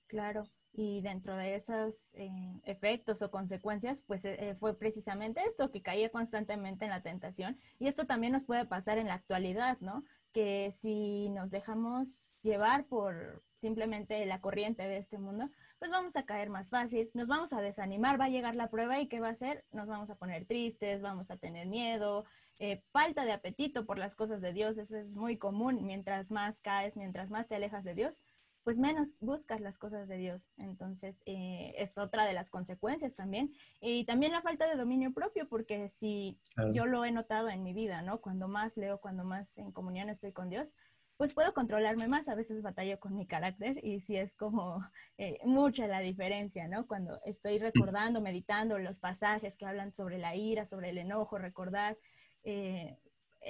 Claro, 0.06 0.49
y 0.73 1.01
dentro 1.01 1.37
de 1.37 1.55
esos 1.55 2.15
eh, 2.15 2.61
efectos 2.65 3.23
o 3.23 3.31
consecuencias, 3.31 4.03
pues 4.03 4.25
eh, 4.25 4.57
fue 4.61 4.79
precisamente 4.79 5.43
esto, 5.43 5.71
que 5.71 5.83
caía 5.83 6.11
constantemente 6.11 6.85
en 6.85 6.91
la 6.91 7.03
tentación. 7.03 7.59
Y 7.79 7.89
esto 7.89 8.07
también 8.07 8.33
nos 8.33 8.45
puede 8.45 8.65
pasar 8.65 8.99
en 8.99 9.09
la 9.09 9.15
actualidad, 9.15 9.79
¿no? 9.81 10.05
que 10.33 10.71
si 10.73 11.31
nos 11.31 11.51
dejamos 11.51 12.35
llevar 12.43 12.87
por 12.87 13.43
simplemente 13.57 14.25
la 14.27 14.41
corriente 14.41 14.87
de 14.87 14.99
este 14.99 15.19
mundo, 15.19 15.51
pues 15.79 15.91
vamos 15.91 16.17
a 16.17 16.27
caer 16.27 16.51
más 16.51 16.71
fácil, 16.71 17.11
nos 17.15 17.29
vamos 17.29 17.53
a 17.53 17.61
desanimar, 17.61 18.21
va 18.21 18.27
a 18.27 18.31
llegar 18.31 18.55
la 18.55 18.71
prueba 18.71 19.01
y 19.01 19.09
¿qué 19.09 19.21
va 19.21 19.29
a 19.29 19.33
hacer? 19.33 19.65
Nos 19.73 19.89
vamos 19.89 20.11
a 20.11 20.17
poner 20.17 20.47
tristes, 20.47 21.03
vamos 21.03 21.31
a 21.31 21.39
tener 21.39 21.67
miedo, 21.67 22.25
eh, 22.59 22.83
falta 22.91 23.25
de 23.25 23.33
apetito 23.33 23.87
por 23.87 23.99
las 23.99 24.15
cosas 24.15 24.41
de 24.41 24.53
Dios, 24.53 24.79
eso 24.79 24.97
es 24.97 25.15
muy 25.15 25.39
común, 25.39 25.85
mientras 25.85 26.31
más 26.31 26.61
caes, 26.61 26.97
mientras 26.97 27.31
más 27.31 27.49
te 27.49 27.55
alejas 27.55 27.85
de 27.85 27.95
Dios, 27.95 28.21
pues 28.65 28.79
menos 28.79 29.15
buscas 29.21 29.61
las 29.61 29.79
cosas 29.79 30.09
de 30.09 30.17
Dios. 30.19 30.50
Entonces, 30.59 31.21
eh, 31.27 31.75
es 31.77 31.99
otra 31.99 32.27
de 32.27 32.35
las 32.35 32.50
consecuencias 32.50 33.15
también. 33.15 33.53
Y 33.81 34.05
también 34.05 34.33
la 34.33 34.43
falta 34.43 34.69
de 34.69 34.77
dominio 34.77 35.12
propio, 35.12 35.49
porque 35.49 35.88
si 35.88 36.38
yo 36.73 36.87
lo 36.87 37.05
he 37.05 37.12
notado 37.12 37.49
en 37.49 37.62
mi 37.62 37.73
vida, 37.73 38.03
¿no? 38.03 38.21
Cuando 38.21 38.49
más 38.49 38.77
leo, 38.77 39.00
cuando 39.00 39.25
más 39.25 39.57
en 39.59 39.73
comunión 39.73 40.09
estoy 40.09 40.33
con 40.33 40.50
Dios, 40.50 40.77
pues 41.17 41.35
puedo 41.35 41.53
controlarme 41.55 42.09
más. 42.09 42.29
A 42.29 42.35
veces 42.35 42.62
batallo 42.62 43.00
con 43.00 43.17
mi 43.17 43.27
carácter 43.27 43.85
y 43.85 44.00
sí 44.00 44.17
es 44.17 44.35
como 44.35 44.81
eh, 45.19 45.38
mucha 45.45 45.87
la 45.87 46.00
diferencia, 46.00 46.69
¿no? 46.69 46.87
Cuando 46.87 47.21
estoy 47.25 47.59
recordando, 47.59 48.21
meditando 48.21 48.79
los 48.79 48.99
pasajes 48.99 49.57
que 49.57 49.67
hablan 49.67 49.93
sobre 49.93 50.19
la 50.19 50.37
ira, 50.37 50.67
sobre 50.67 50.91
el 50.91 50.99
enojo, 50.99 51.38
recordar. 51.38 51.99
Eh, 52.45 52.99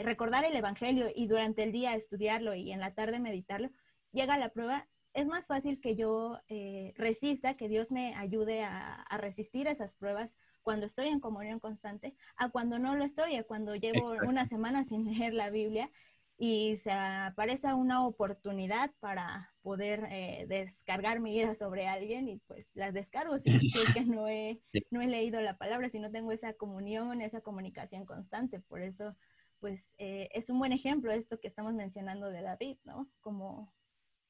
recordar 0.05 0.45
el 0.45 0.55
Evangelio 0.57 1.07
y 1.15 1.27
durante 1.27 1.63
el 1.63 1.73
día 1.73 1.95
estudiarlo 1.95 2.55
y 2.55 2.73
en 2.73 2.81
la 2.81 2.95
tarde 2.95 3.19
meditarlo, 3.19 3.71
llega 4.13 4.39
la 4.39 4.51
prueba 4.51 4.89
es 5.19 5.27
más 5.27 5.47
fácil 5.47 5.81
que 5.81 5.97
yo 5.97 6.39
eh, 6.49 6.95
resista, 6.97 7.57
que 7.57 7.69
Dios 7.69 7.91
me 7.91 8.15
ayude 8.15 8.63
a, 8.63 9.05
resistir 9.19 9.67
esas 9.67 9.97
pruebas 9.97 10.37
cuando 10.63 10.87
estoy 10.87 11.09
en 11.09 11.19
comunión 11.19 11.59
constante, 11.59 12.15
a 12.37 12.51
cuando 12.51 12.79
no 12.79 12.95
lo 12.95 13.05
estoy, 13.05 13.35
a 13.35 13.43
cuando 13.43 13.75
llevo 13.75 14.13
una 14.27 14.47
semana 14.47 14.85
sin 14.85 15.05
leer 15.19 15.35
la 15.35 15.51
Biblia 15.51 15.91
y 16.37 16.77
se 16.77 16.93
aparece 16.93 17.75
una 17.75 18.07
oportunidad 18.07 18.93
para 19.01 19.53
poder 19.63 20.07
eh, 20.13 20.47
descargar 20.49 21.19
mi 21.19 21.37
ira 21.37 21.53
sobre 21.55 21.89
alguien 21.89 22.29
y 22.29 22.37
pues 22.47 22.77
las 22.77 22.95
descargo 22.95 23.41
si, 23.41 23.51
es 23.51 23.93
que 23.93 24.05
no 24.05 24.29
he, 24.29 24.63
no 24.93 25.03
he 25.03 25.09
leído 25.09 25.41
la 25.41 25.59
palabra, 25.59 25.89
si 25.89 25.99
no 25.99 26.13
tengo 26.13 26.31
esa 26.31 26.53
comunión, 26.53 27.23
esa 27.23 27.41
comunicación 27.41 28.07
constante. 28.07 28.61
Por 28.61 28.83
eso, 28.83 29.17
pues 29.59 29.95
eh, 29.99 30.29
es 30.33 30.49
un 30.49 30.61
buen 30.61 30.73
ejemplo 30.73 31.11
esto 31.11 31.41
que 31.41 31.49
estamos 31.49 31.75
mencionando 31.75 32.31
de 32.31 32.43
David, 32.43 32.79
¿no? 32.85 33.11
Como 33.21 33.73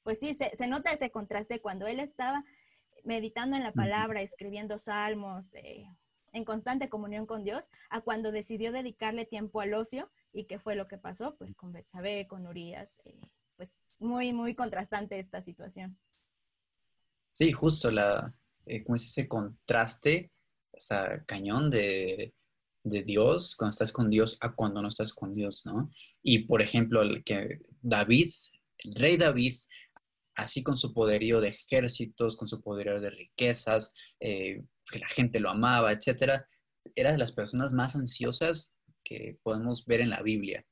pues 0.09 0.21
sí, 0.21 0.35
se, 0.35 0.67
nota 0.67 0.91
ese 0.91 1.11
contraste 1.11 1.61
cuando 1.61 1.87
él 1.87 2.01
estaba 2.01 2.43
meditando 3.05 3.57
en 3.59 3.63
la 3.63 3.75
palabra, 3.75 4.23
escribiendo 4.23 4.79
salmos, 4.79 5.53
eh, 5.53 5.85
en 6.33 6.47
constante 6.47 6.89
comunión 6.89 7.27
con 7.27 7.45
Dios, 7.45 7.69
a 7.91 8.01
cuando 8.01 8.33
decidió 8.33 8.73
dedicarle 8.73 9.27
tiempo 9.27 9.61
al 9.61 9.75
ocio 9.75 10.11
y 10.33 10.45
qué 10.45 10.59
fue 10.59 10.77
lo 10.77 10.89
que 10.89 10.97
pasó, 10.97 11.37
pues 11.37 11.55
con 11.55 11.75
Betsabé, 11.75 12.27
con 12.27 12.47
Urias, 12.47 12.99
eh, 13.05 13.21
pues 13.57 13.83
muy, 14.01 14.33
muy 14.33 14.55
contrastante 14.55 15.19
esta 15.19 15.43
situación. 15.43 15.99
Sí, 17.29 17.53
justo 17.53 17.91
la, 17.91 18.35
eh, 18.65 18.83
es 18.87 19.05
ese 19.05 19.29
contraste, 19.29 20.33
esa 20.73 21.23
cañón 21.27 21.69
de, 21.69 22.33
de 22.83 23.03
Dios, 23.03 23.55
cuando 23.57 23.73
estás 23.73 23.93
con 23.93 24.09
Dios 24.09 24.39
a 24.41 24.55
cuando 24.55 24.81
no 24.81 24.89
estás 24.89 25.13
con 25.13 25.35
Dios, 25.35 25.67
¿no? 25.67 25.91
Y 26.23 26.47
por 26.47 26.63
ejemplo, 26.63 27.03
el 27.03 27.23
que 27.25 27.61
David, 27.83 28.33
el 28.79 28.95
rey 28.95 29.17
David, 29.17 29.55
así 30.39 30.63
con 30.63 30.77
su 30.77 30.95
poderío 30.95 31.41
de 31.41 31.49
ejércitos, 31.49 32.37
con 32.37 32.49
su 32.49 32.63
poderío 32.63 33.01
de 33.01 33.11
riquezas, 33.11 33.93
eh, 34.21 34.63
que 34.91 34.99
la 35.01 35.09
gente 35.09 35.41
lo 35.41 35.51
amaba, 35.51 35.93
etcétera, 35.93 36.49
era 36.95 37.11
de 37.11 37.19
las 37.19 37.33
personas 37.33 37.73
más 37.73 37.97
ansiosas 37.97 38.77
que 39.03 39.39
podemos 39.43 39.85
ver 39.85 40.01
en 40.01 40.11
la 40.11 40.23
Biblia. 40.23 40.65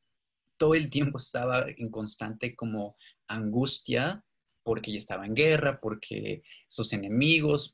Todo 0.57 0.75
el 0.75 0.89
tiempo 0.89 1.19
estaba 1.19 1.67
en 1.69 1.91
constante 1.91 2.55
como 2.55 2.97
angustia 3.27 4.25
porque 4.63 4.93
ya 4.93 4.99
estaba 4.99 5.27
en 5.27 5.35
guerra, 5.35 5.81
porque 5.81 6.43
sus 6.69 6.93
enemigos, 6.93 7.73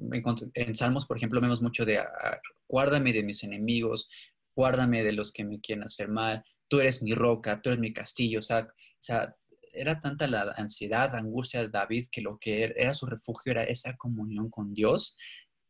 en 0.55 0.75
Salmos, 0.75 1.07
por 1.07 1.19
ejemplo, 1.19 1.41
vemos 1.41 1.61
mucho 1.61 1.85
de, 1.85 1.99
ah, 1.99 2.41
guárdame 2.69 3.13
de 3.13 3.23
mis 3.23 3.45
enemigos, 3.45 4.09
guárdame 4.57 5.03
de 5.03 5.13
los 5.13 5.31
que 5.31 5.45
me 5.45 5.61
quieren 5.61 5.85
hacer 5.85 6.09
mal, 6.09 6.43
tú 6.69 6.81
eres 6.81 7.03
mi 7.03 7.15
roca, 7.15 7.61
tú 7.61 7.69
eres 7.69 7.81
mi 7.81 7.93
castillo, 7.93 8.39
o 8.39 8.43
sea, 8.43 8.61
o 8.61 8.73
sea 8.99 9.37
era 9.73 10.01
tanta 10.01 10.27
la 10.27 10.53
ansiedad, 10.57 11.15
angustia 11.15 11.61
de 11.61 11.69
David 11.69 12.07
que 12.11 12.21
lo 12.21 12.39
que 12.39 12.65
er, 12.65 12.75
era 12.77 12.93
su 12.93 13.07
refugio 13.07 13.53
era 13.53 13.65
esa 13.65 13.97
comunión 13.97 14.51
con 14.51 14.75
Dios 14.75 15.17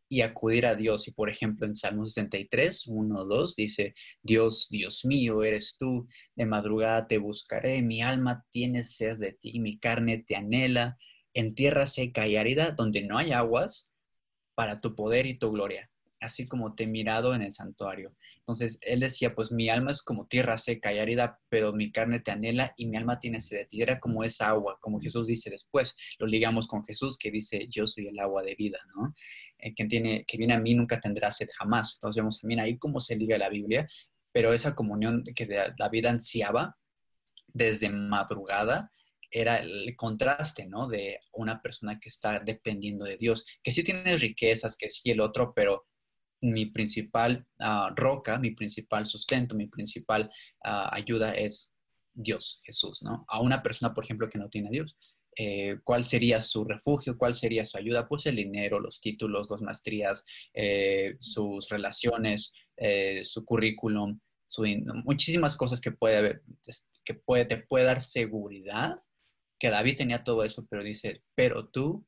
y 0.09 0.21
acudir 0.21 0.66
a 0.66 0.75
Dios. 0.75 1.09
Y 1.09 1.12
por 1.12 1.30
ejemplo, 1.30 1.66
en 1.66 1.75
Salmo 1.75 2.04
63, 2.04 2.87
1, 2.87 3.25
2, 3.25 3.56
dice, 3.56 3.94
Dios, 4.23 4.68
Dios 4.71 5.04
mío, 5.04 5.42
eres 5.42 5.76
tú, 5.78 6.06
de 6.37 6.44
madrugada 6.44 7.06
te 7.06 7.18
buscaré, 7.18 7.80
mi 7.82 8.02
alma 8.02 8.44
tiene 8.50 8.82
sed 8.82 9.18
de 9.18 9.32
ti, 9.32 9.59
mi 9.61 9.78
carne 9.78 10.25
te 10.26 10.37
anhela, 10.37 10.99
en 11.35 11.54
tierra 11.54 11.87
seca 11.87 12.26
y 12.26 12.37
árida, 12.37 12.73
donde 12.73 13.02
no 13.02 13.16
hay 13.16 13.32
aguas, 13.32 13.94
para 14.54 14.80
tu 14.80 14.94
poder 14.94 15.26
y 15.26 15.38
tu 15.38 15.50
gloria, 15.50 15.90
así 16.23 16.47
como 16.47 16.75
te 16.75 16.85
he 16.85 16.87
mirado 16.87 17.35
en 17.35 17.43
el 17.43 17.52
santuario. 17.52 18.14
Entonces 18.38 18.79
él 18.83 19.00
decía, 19.00 19.35
pues 19.35 19.52
mi 19.52 19.69
alma 19.69 19.91
es 19.91 20.02
como 20.02 20.26
tierra 20.26 20.57
seca 20.57 20.93
y 20.93 20.99
árida, 20.99 21.38
pero 21.49 21.73
mi 21.73 21.93
carne 21.93 22.21
te 22.21 22.31
anhela 22.31 22.73
y 22.76 22.87
mi 22.87 22.97
alma 22.97 23.21
tiene 23.21 23.41
sed 23.41 23.59
de 23.59 23.64
ti. 23.67 23.83
Era 23.83 24.00
como 24.00 24.25
esa 24.25 24.49
agua, 24.49 24.79
como 24.81 25.00
Jesús 25.00 25.26
dice 25.26 25.50
después. 25.50 25.97
Lo 26.19 26.26
ligamos 26.26 26.67
con 26.67 26.85
Jesús 26.85 27.17
que 27.19 27.31
dice, 27.31 27.69
yo 27.69 27.87
soy 27.87 28.09
el 28.09 28.19
agua 28.19 28.43
de 28.43 28.55
vida, 28.55 28.79
¿no? 28.97 29.14
Eh, 29.59 29.75
que, 29.75 29.85
tiene, 29.85 30.25
que 30.26 30.38
viene 30.38 30.55
a 30.55 30.59
mí 30.59 30.75
nunca 30.75 31.00
tendrá 31.00 31.31
sed 31.31 31.49
jamás. 31.57 31.95
Entonces 31.95 32.21
vemos 32.21 32.41
también 32.41 32.61
ahí 32.61 32.79
cómo 32.79 33.00
se 33.00 33.17
liga 33.17 33.38
la 33.38 33.49
Biblia, 33.49 33.88
pero 34.33 34.52
esa 34.52 34.75
comunión 34.75 35.23
que 35.35 35.47
David 35.79 36.07
ansiaba 36.07 36.76
desde 37.49 37.91
madrugada, 37.91 38.91
era 39.33 39.59
el 39.59 39.97
contraste, 39.97 40.67
¿no? 40.67 40.88
De 40.88 41.19
una 41.33 41.61
persona 41.62 41.99
que 41.99 42.09
está 42.09 42.38
dependiendo 42.38 43.05
de 43.05 43.17
Dios, 43.17 43.47
que 43.62 43.73
sí 43.73 43.83
tiene 43.83 44.17
riquezas, 44.17 44.76
que 44.76 44.91
sí 44.91 45.11
el 45.11 45.21
otro, 45.21 45.52
pero 45.55 45.87
mi 46.42 46.66
principal 46.66 47.46
ah, 47.61 47.92
roca, 47.96 48.38
mi 48.38 48.50
principal 48.50 49.06
sustento, 49.06 49.54
mi 49.54 49.68
principal 49.68 50.30
ah, 50.64 50.90
ayuda 50.92 51.32
es 51.32 51.72
Dios, 52.14 52.61
Jesús, 52.64 53.02
¿no? 53.02 53.25
A 53.28 53.40
una 53.40 53.62
persona, 53.62 53.94
por 53.94 54.04
ejemplo, 54.04 54.28
que 54.28 54.38
no 54.38 54.49
tiene 54.50 54.70
Dios, 54.70 54.96
eh, 55.37 55.78
¿cuál 55.84 56.04
sería 56.04 56.40
su 56.42 56.64
refugio? 56.64 57.16
¿Cuál 57.16 57.34
sería 57.34 57.64
su 57.64 57.78
ayuda? 57.78 58.06
Pues 58.06 58.26
el 58.26 58.37
dinero, 58.37 58.80
los 58.80 59.00
títulos, 59.00 59.50
las 59.50 59.62
maestrías, 59.62 60.25
eh, 60.52 61.16
sus 61.20 61.68
relaciones, 61.70 62.52
eh, 62.76 63.25
su 63.25 63.44
currículum, 63.44 64.18
muchísimas 65.04 65.56
cosas 65.56 65.80
que 65.80 65.92
puede, 65.92 66.42
que 67.04 67.14
puede, 67.14 67.46
te 67.46 67.56
puede 67.56 67.87
dar 67.87 68.02
seguridad, 68.02 68.94
que 69.58 69.70
David 69.70 69.96
tenía 69.96 70.25
todo 70.25 70.44
eso, 70.44 70.66
pero 70.68 70.84
dice, 70.84 71.22
pero 71.34 71.68
tú 71.68 72.04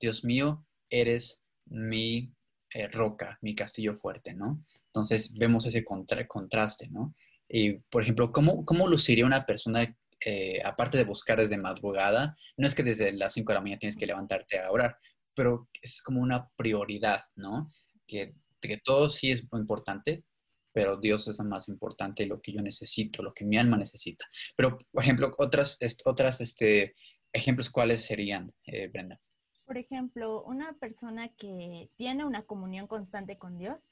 Dios 0.00 0.24
mío, 0.24 0.66
eres 0.90 1.44
mi 1.66 2.34
eh, 2.74 2.88
roca, 2.88 3.38
mi 3.42 3.54
castillo 3.54 3.94
fuerte, 3.94 4.34
¿no? 4.34 4.64
Entonces 4.86 5.36
vemos 5.36 5.66
ese 5.66 5.84
contraste, 5.84 6.88
¿no? 6.90 7.14
Y, 7.48 7.74
por 7.90 8.02
ejemplo, 8.02 8.32
¿cómo, 8.32 8.64
cómo 8.64 8.88
luciría 8.88 9.26
una 9.26 9.44
persona, 9.44 9.94
eh, 10.24 10.60
aparte 10.64 10.96
de 10.98 11.04
buscar 11.04 11.38
desde 11.38 11.58
madrugada? 11.58 12.36
No 12.56 12.66
es 12.66 12.74
que 12.74 12.82
desde 12.82 13.12
las 13.12 13.34
5 13.34 13.52
de 13.52 13.54
la 13.54 13.60
mañana 13.60 13.78
tienes 13.78 13.96
que 13.96 14.06
levantarte 14.06 14.58
a 14.58 14.70
orar, 14.70 14.96
pero 15.34 15.68
es 15.82 16.02
como 16.02 16.20
una 16.20 16.48
prioridad, 16.56 17.20
¿no? 17.36 17.70
Que, 18.06 18.34
que 18.60 18.78
todo 18.78 19.10
sí 19.10 19.30
es 19.30 19.50
muy 19.52 19.60
importante, 19.60 20.24
pero 20.72 20.96
Dios 20.96 21.28
es 21.28 21.38
lo 21.38 21.44
más 21.44 21.68
importante, 21.68 22.26
lo 22.26 22.40
que 22.40 22.52
yo 22.52 22.62
necesito, 22.62 23.22
lo 23.22 23.34
que 23.34 23.44
mi 23.44 23.58
alma 23.58 23.76
necesita. 23.76 24.24
Pero, 24.56 24.78
por 24.90 25.02
ejemplo, 25.02 25.34
otras, 25.38 25.78
otras 26.04 26.40
este, 26.40 26.94
ejemplos, 27.32 27.70
¿cuáles 27.70 28.04
serían, 28.04 28.52
eh, 28.64 28.88
Brenda? 28.88 29.20
Por 29.64 29.78
ejemplo, 29.78 30.42
una 30.44 30.72
persona 30.74 31.28
que 31.28 31.90
tiene 31.96 32.24
una 32.24 32.42
comunión 32.42 32.86
constante 32.86 33.38
con 33.38 33.58
Dios, 33.58 33.88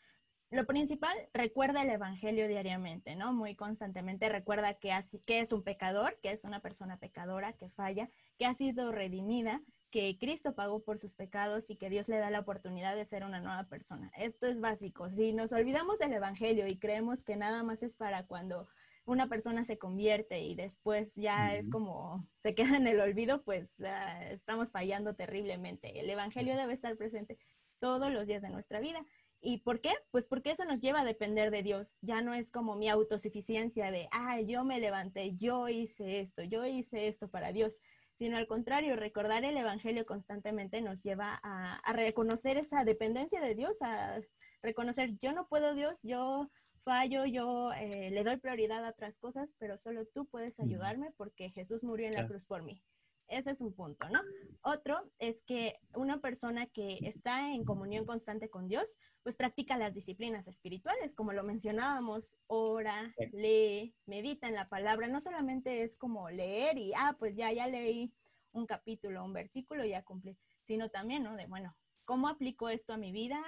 lo 0.51 0.67
principal, 0.67 1.17
recuerda 1.33 1.83
el 1.83 1.91
Evangelio 1.91 2.49
diariamente, 2.49 3.15
¿no? 3.15 3.33
Muy 3.33 3.55
constantemente 3.55 4.29
recuerda 4.29 4.75
que, 4.75 4.93
que 5.25 5.39
es 5.39 5.53
un 5.53 5.63
pecador, 5.63 6.19
que 6.21 6.33
es 6.33 6.45
una 6.45 6.61
persona 6.61 6.99
pecadora, 6.99 7.53
que 7.53 7.71
falla, 7.71 8.11
que 8.37 8.47
ha 8.47 8.55
sido 8.55 8.91
redimida, 8.91 9.63
que 9.93 10.19
Cristo 10.19 10.57
pagó 10.57 10.83
por 10.83 10.99
sus 10.99 11.15
pecados 11.15 11.71
y 11.71 11.77
que 11.77 11.89
Dios 11.89 12.09
le 12.09 12.19
da 12.19 12.31
la 12.31 12.41
oportunidad 12.41 12.97
de 12.97 13.05
ser 13.05 13.25
una 13.25 13.41
nueva 13.41 13.65
persona. 13.65 14.11
Esto 14.17 14.49
es 14.49 14.61
básico. 14.61 15.09
Si 15.09 15.33
nos 15.33 15.53
olvidamos 15.53 16.01
del 16.01 16.15
Evangelio 16.15 16.67
y 16.67 16.79
creemos 16.79 17.23
que 17.23 17.37
nada 17.37 17.63
más 17.63 17.85
es 17.85 17.97
para 17.97 18.27
cuando 18.27 18.67
una 19.05 19.29
persona 19.29 19.65
se 19.65 19.79
convierte 19.79 20.41
y 20.41 20.55
después 20.55 21.15
ya 21.17 21.55
es 21.55 21.69
como 21.69 22.29
se 22.37 22.55
queda 22.55 22.77
en 22.77 22.87
el 22.87 23.01
olvido, 23.01 23.43
pues 23.43 23.81
ah, 23.81 24.31
estamos 24.31 24.71
fallando 24.71 25.15
terriblemente. 25.15 25.99
El 26.01 26.09
Evangelio 26.11 26.57
debe 26.57 26.73
estar 26.73 26.97
presente 26.97 27.39
todos 27.79 28.13
los 28.13 28.27
días 28.27 28.43
de 28.43 28.51
nuestra 28.51 28.81
vida. 28.81 29.05
¿Y 29.41 29.59
por 29.59 29.81
qué? 29.81 29.91
Pues 30.11 30.27
porque 30.27 30.51
eso 30.51 30.65
nos 30.67 30.83
lleva 30.83 31.01
a 31.01 31.05
depender 31.05 31.51
de 31.51 31.63
Dios. 31.63 31.97
Ya 32.03 32.21
no 32.21 32.35
es 32.35 32.51
como 32.51 32.77
mi 32.77 32.89
autosuficiencia 32.89 33.91
de, 33.91 34.09
ah, 34.13 34.41
yo 34.41 34.65
me 34.65 34.81
levanté, 34.81 35.35
yo 35.37 35.69
hice 35.69 36.21
esto, 36.21 36.43
yo 36.43 36.67
hice 36.67 37.09
esto 37.09 37.31
para 37.31 37.53
Dios 37.53 37.79
sino 38.21 38.37
al 38.37 38.47
contrario, 38.47 38.97
recordar 38.97 39.47
el 39.47 39.57
Evangelio 39.57 40.05
constantemente 40.05 40.83
nos 40.83 41.03
lleva 41.03 41.41
a, 41.43 41.81
reconocer 41.95 42.59
esa 42.59 42.85
dependencia 42.85 43.41
de 43.41 43.55
Dios, 43.55 43.81
a 43.81 44.21
reconocer, 44.61 45.17
yo 45.23 45.33
no 45.33 45.49
puedo 45.49 45.75
Dios, 45.75 46.01
yo 46.03 46.51
fallo, 46.85 47.25
yo 47.27 47.73
eh, 47.73 48.11
le 48.11 48.25
doy 48.25 48.37
prioridad 48.37 48.85
a 48.85 48.91
otras 48.91 49.19
cosas, 49.19 49.55
pero 49.59 49.77
solo 49.77 50.07
tú 50.07 50.27
puedes 50.27 50.61
ayudarme 50.61 51.13
porque 51.17 51.51
Jesús 51.51 51.85
murió 51.85 52.07
en 52.07 52.15
la 52.15 52.27
cruz 52.27 52.45
por 52.45 52.63
mí. 52.63 52.83
Ese 53.31 53.53
es 53.53 53.61
un 53.61 53.73
punto, 53.73 54.09
¿no? 54.09 54.21
Otro 54.63 55.09
es 55.21 55.43
que 55.43 55.79
una 55.95 56.21
persona 56.21 56.67
que 56.67 56.99
está 57.03 57.53
en 57.53 57.65
comunión 57.65 58.05
constante 58.05 58.51
con 58.51 58.67
Dios, 58.67 58.99
pues 59.23 59.37
practica 59.37 59.79
las 59.79 59.95
disciplinas 59.95 60.49
espirituales, 60.49 61.15
como 61.15 61.33
lo 61.33 61.45
mencionábamos, 61.45 62.37
ora, 62.49 63.15
lee, 63.33 63.95
medita 64.05 64.49
en 64.49 64.55
la 64.57 64.69
palabra. 64.69 65.07
No 65.07 65.21
solamente 65.21 65.85
es 65.85 65.95
como 65.95 66.29
leer 66.29 66.77
y, 66.77 66.93
ah, 66.97 67.15
pues 67.21 67.37
ya, 67.37 67.53
ya 67.53 67.69
leí 67.69 68.13
un 68.51 68.67
capítulo, 68.67 69.25
un 69.25 69.33
versículo, 69.33 69.85
ya 69.85 70.03
cumplí, 70.03 70.37
sino 70.65 70.89
también, 70.89 71.23
¿no? 71.23 71.37
De, 71.37 71.47
bueno, 71.47 71.77
¿cómo 72.11 72.27
aplico 72.27 72.69
esto 72.69 72.93
a 72.93 72.97
mi 72.97 73.13
vida? 73.13 73.41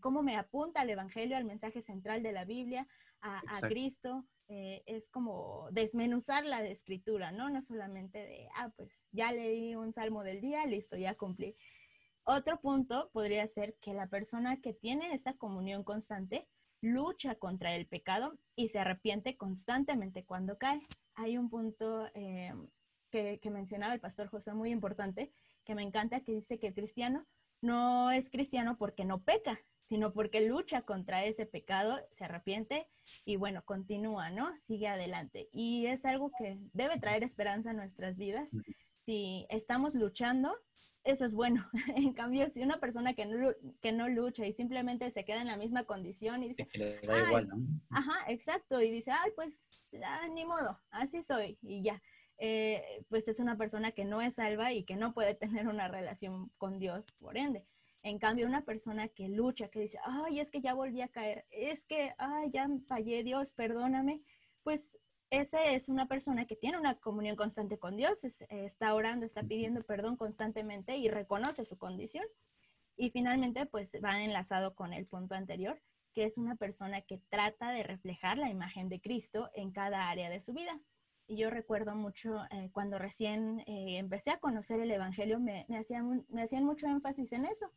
¿Cómo 0.00 0.22
me 0.22 0.38
apunta 0.38 0.80
al 0.80 0.88
Evangelio, 0.88 1.36
al 1.36 1.44
mensaje 1.44 1.82
central 1.82 2.22
de 2.22 2.32
la 2.32 2.46
Biblia, 2.46 2.88
a, 3.20 3.42
a 3.46 3.60
Cristo? 3.60 4.24
Eh, 4.48 4.82
es 4.86 5.10
como 5.10 5.68
desmenuzar 5.70 6.46
la 6.46 6.64
escritura, 6.64 7.30
¿no? 7.30 7.50
No 7.50 7.60
solamente 7.60 8.16
de, 8.20 8.48
ah, 8.56 8.72
pues 8.74 9.04
ya 9.12 9.32
leí 9.32 9.74
un 9.76 9.92
salmo 9.92 10.22
del 10.22 10.40
día, 10.40 10.64
listo, 10.64 10.96
ya 10.96 11.14
cumplí. 11.14 11.58
Otro 12.24 12.58
punto 12.62 13.10
podría 13.12 13.46
ser 13.48 13.76
que 13.82 13.92
la 13.92 14.06
persona 14.06 14.62
que 14.62 14.72
tiene 14.72 15.12
esa 15.12 15.34
comunión 15.34 15.84
constante 15.84 16.48
lucha 16.80 17.34
contra 17.34 17.76
el 17.76 17.86
pecado 17.86 18.38
y 18.56 18.68
se 18.68 18.78
arrepiente 18.78 19.36
constantemente 19.36 20.24
cuando 20.24 20.56
cae. 20.56 20.80
Hay 21.16 21.36
un 21.36 21.50
punto 21.50 22.08
eh, 22.14 22.54
que, 23.10 23.40
que 23.40 23.50
mencionaba 23.50 23.92
el 23.92 24.00
pastor 24.00 24.28
José 24.28 24.54
muy 24.54 24.70
importante, 24.70 25.34
que 25.66 25.74
me 25.74 25.82
encanta, 25.82 26.20
que 26.20 26.32
dice 26.32 26.58
que 26.58 26.68
el 26.68 26.74
cristiano 26.74 27.26
no 27.60 28.10
es 28.10 28.30
cristiano 28.30 28.76
porque 28.78 29.04
no 29.04 29.22
peca, 29.22 29.60
sino 29.86 30.12
porque 30.12 30.40
lucha 30.40 30.82
contra 30.82 31.24
ese 31.24 31.46
pecado, 31.46 31.98
se 32.12 32.24
arrepiente 32.24 32.88
y 33.24 33.36
bueno, 33.36 33.64
continúa, 33.64 34.30
¿no? 34.30 34.56
Sigue 34.56 34.86
adelante. 34.86 35.48
Y 35.52 35.86
es 35.86 36.04
algo 36.04 36.30
que 36.38 36.58
debe 36.72 36.98
traer 36.98 37.24
esperanza 37.24 37.70
a 37.70 37.74
nuestras 37.74 38.16
vidas. 38.16 38.50
Si 39.04 39.46
estamos 39.50 39.94
luchando, 39.94 40.56
eso 41.02 41.24
es 41.24 41.34
bueno. 41.34 41.68
en 41.96 42.12
cambio, 42.12 42.48
si 42.50 42.62
una 42.62 42.78
persona 42.78 43.14
que 43.14 43.26
no, 43.26 43.50
que 43.80 43.92
no 43.92 44.08
lucha 44.08 44.46
y 44.46 44.52
simplemente 44.52 45.10
se 45.10 45.24
queda 45.24 45.40
en 45.40 45.48
la 45.48 45.56
misma 45.56 45.84
condición 45.84 46.42
y 46.42 46.48
dice, 46.48 46.68
da 47.06 47.26
igual, 47.26 47.48
¿no? 47.48 47.56
Ajá, 47.90 48.30
exacto, 48.30 48.80
y 48.80 48.90
dice, 48.90 49.10
ay, 49.10 49.32
pues 49.34 49.90
ni 50.34 50.44
modo, 50.44 50.80
así 50.90 51.22
soy 51.22 51.58
y 51.62 51.82
ya. 51.82 52.00
Eh, 52.42 53.04
pues 53.10 53.28
es 53.28 53.38
una 53.38 53.58
persona 53.58 53.92
que 53.92 54.06
no 54.06 54.22
es 54.22 54.36
salva 54.36 54.72
y 54.72 54.84
que 54.84 54.96
no 54.96 55.12
puede 55.12 55.34
tener 55.36 55.68
una 55.68 55.88
relación 55.88 56.50
con 56.56 56.78
Dios, 56.78 57.06
por 57.18 57.36
ende. 57.36 57.64
En 58.02 58.18
cambio, 58.18 58.46
una 58.46 58.64
persona 58.64 59.08
que 59.08 59.28
lucha, 59.28 59.68
que 59.68 59.80
dice, 59.80 59.98
ay, 60.04 60.40
es 60.40 60.50
que 60.50 60.62
ya 60.62 60.72
volví 60.72 61.02
a 61.02 61.08
caer, 61.08 61.44
es 61.50 61.84
que, 61.84 62.14
ay, 62.16 62.48
ya 62.50 62.66
fallé, 62.88 63.22
Dios, 63.22 63.52
perdóname, 63.52 64.22
pues 64.62 64.98
esa 65.28 65.62
es 65.64 65.90
una 65.90 66.08
persona 66.08 66.46
que 66.46 66.56
tiene 66.56 66.78
una 66.78 66.98
comunión 66.98 67.36
constante 67.36 67.78
con 67.78 67.96
Dios, 67.96 68.24
está 68.24 68.94
orando, 68.94 69.26
está 69.26 69.42
pidiendo 69.42 69.82
perdón 69.82 70.16
constantemente 70.16 70.96
y 70.96 71.08
reconoce 71.08 71.66
su 71.66 71.76
condición. 71.76 72.24
Y 72.96 73.10
finalmente, 73.10 73.66
pues 73.66 73.92
va 74.02 74.22
enlazado 74.22 74.74
con 74.74 74.92
el 74.94 75.06
punto 75.06 75.34
anterior, 75.34 75.80
que 76.14 76.24
es 76.24 76.38
una 76.38 76.56
persona 76.56 77.02
que 77.02 77.18
trata 77.28 77.70
de 77.70 77.82
reflejar 77.82 78.38
la 78.38 78.50
imagen 78.50 78.88
de 78.88 79.00
Cristo 79.00 79.50
en 79.54 79.72
cada 79.72 80.08
área 80.08 80.30
de 80.30 80.40
su 80.40 80.52
vida. 80.52 80.80
Y 81.30 81.36
yo 81.36 81.48
recuerdo 81.48 81.94
mucho 81.94 82.42
eh, 82.50 82.70
cuando 82.72 82.98
recién 82.98 83.60
eh, 83.60 83.98
empecé 83.98 84.32
a 84.32 84.40
conocer 84.40 84.80
el 84.80 84.90
Evangelio, 84.90 85.38
me, 85.38 85.64
hacían, 85.78 86.26
me 86.28 86.42
hacían 86.42 86.64
mucho 86.64 86.88
énfasis 86.88 87.30
en 87.30 87.44
eso, 87.44 87.70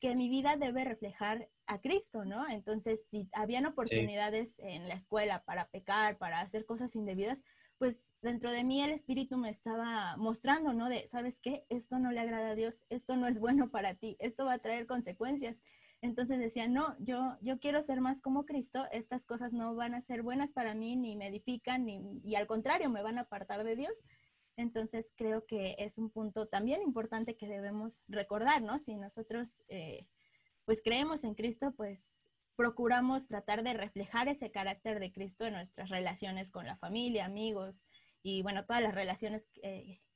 que 0.00 0.16
mi 0.16 0.30
vida 0.30 0.56
debe 0.56 0.84
reflejar 0.84 1.50
a 1.66 1.82
Cristo, 1.82 2.24
¿no? 2.24 2.48
Entonces, 2.48 3.04
si 3.10 3.28
habían 3.34 3.66
oportunidades 3.66 4.58
en 4.60 4.88
la 4.88 4.94
escuela 4.94 5.44
para 5.44 5.68
pecar, 5.68 6.16
para 6.16 6.40
hacer 6.40 6.64
cosas 6.64 6.96
indebidas, 6.96 7.44
pues 7.76 8.14
dentro 8.22 8.50
de 8.50 8.64
mí 8.64 8.82
el 8.82 8.92
Espíritu 8.92 9.36
me 9.36 9.50
estaba 9.50 10.16
mostrando, 10.16 10.72
¿no? 10.72 10.88
De, 10.88 11.06
¿sabes 11.06 11.42
qué? 11.42 11.66
Esto 11.68 11.98
no 11.98 12.10
le 12.10 12.20
agrada 12.20 12.52
a 12.52 12.54
Dios, 12.54 12.86
esto 12.88 13.16
no 13.16 13.26
es 13.26 13.38
bueno 13.38 13.70
para 13.70 13.96
ti, 13.96 14.16
esto 14.18 14.46
va 14.46 14.54
a 14.54 14.60
traer 14.60 14.86
consecuencias. 14.86 15.58
Entonces 16.04 16.38
decía, 16.38 16.68
no, 16.68 16.94
yo, 16.98 17.38
yo 17.40 17.58
quiero 17.58 17.80
ser 17.80 18.02
más 18.02 18.20
como 18.20 18.44
Cristo, 18.44 18.86
estas 18.92 19.24
cosas 19.24 19.54
no 19.54 19.74
van 19.74 19.94
a 19.94 20.02
ser 20.02 20.22
buenas 20.22 20.52
para 20.52 20.74
mí, 20.74 20.96
ni 20.96 21.16
me 21.16 21.28
edifican, 21.28 21.86
ni, 21.86 21.98
y 22.22 22.34
al 22.34 22.46
contrario, 22.46 22.90
me 22.90 23.02
van 23.02 23.16
a 23.16 23.22
apartar 23.22 23.64
de 23.64 23.74
Dios. 23.74 24.04
Entonces 24.58 25.14
creo 25.16 25.46
que 25.46 25.76
es 25.78 25.96
un 25.96 26.10
punto 26.10 26.46
también 26.46 26.82
importante 26.82 27.38
que 27.38 27.48
debemos 27.48 28.02
recordar, 28.06 28.60
¿no? 28.60 28.78
Si 28.78 28.96
nosotros 28.96 29.62
eh, 29.68 30.06
pues 30.66 30.82
creemos 30.84 31.24
en 31.24 31.34
Cristo, 31.34 31.72
pues 31.74 32.12
procuramos 32.54 33.26
tratar 33.26 33.62
de 33.62 33.72
reflejar 33.72 34.28
ese 34.28 34.50
carácter 34.50 35.00
de 35.00 35.10
Cristo 35.10 35.46
en 35.46 35.54
nuestras 35.54 35.88
relaciones 35.88 36.50
con 36.50 36.66
la 36.66 36.76
familia, 36.76 37.24
amigos 37.24 37.86
y 38.22 38.42
bueno, 38.42 38.66
todas 38.66 38.82
las 38.82 38.94
relaciones 38.94 39.48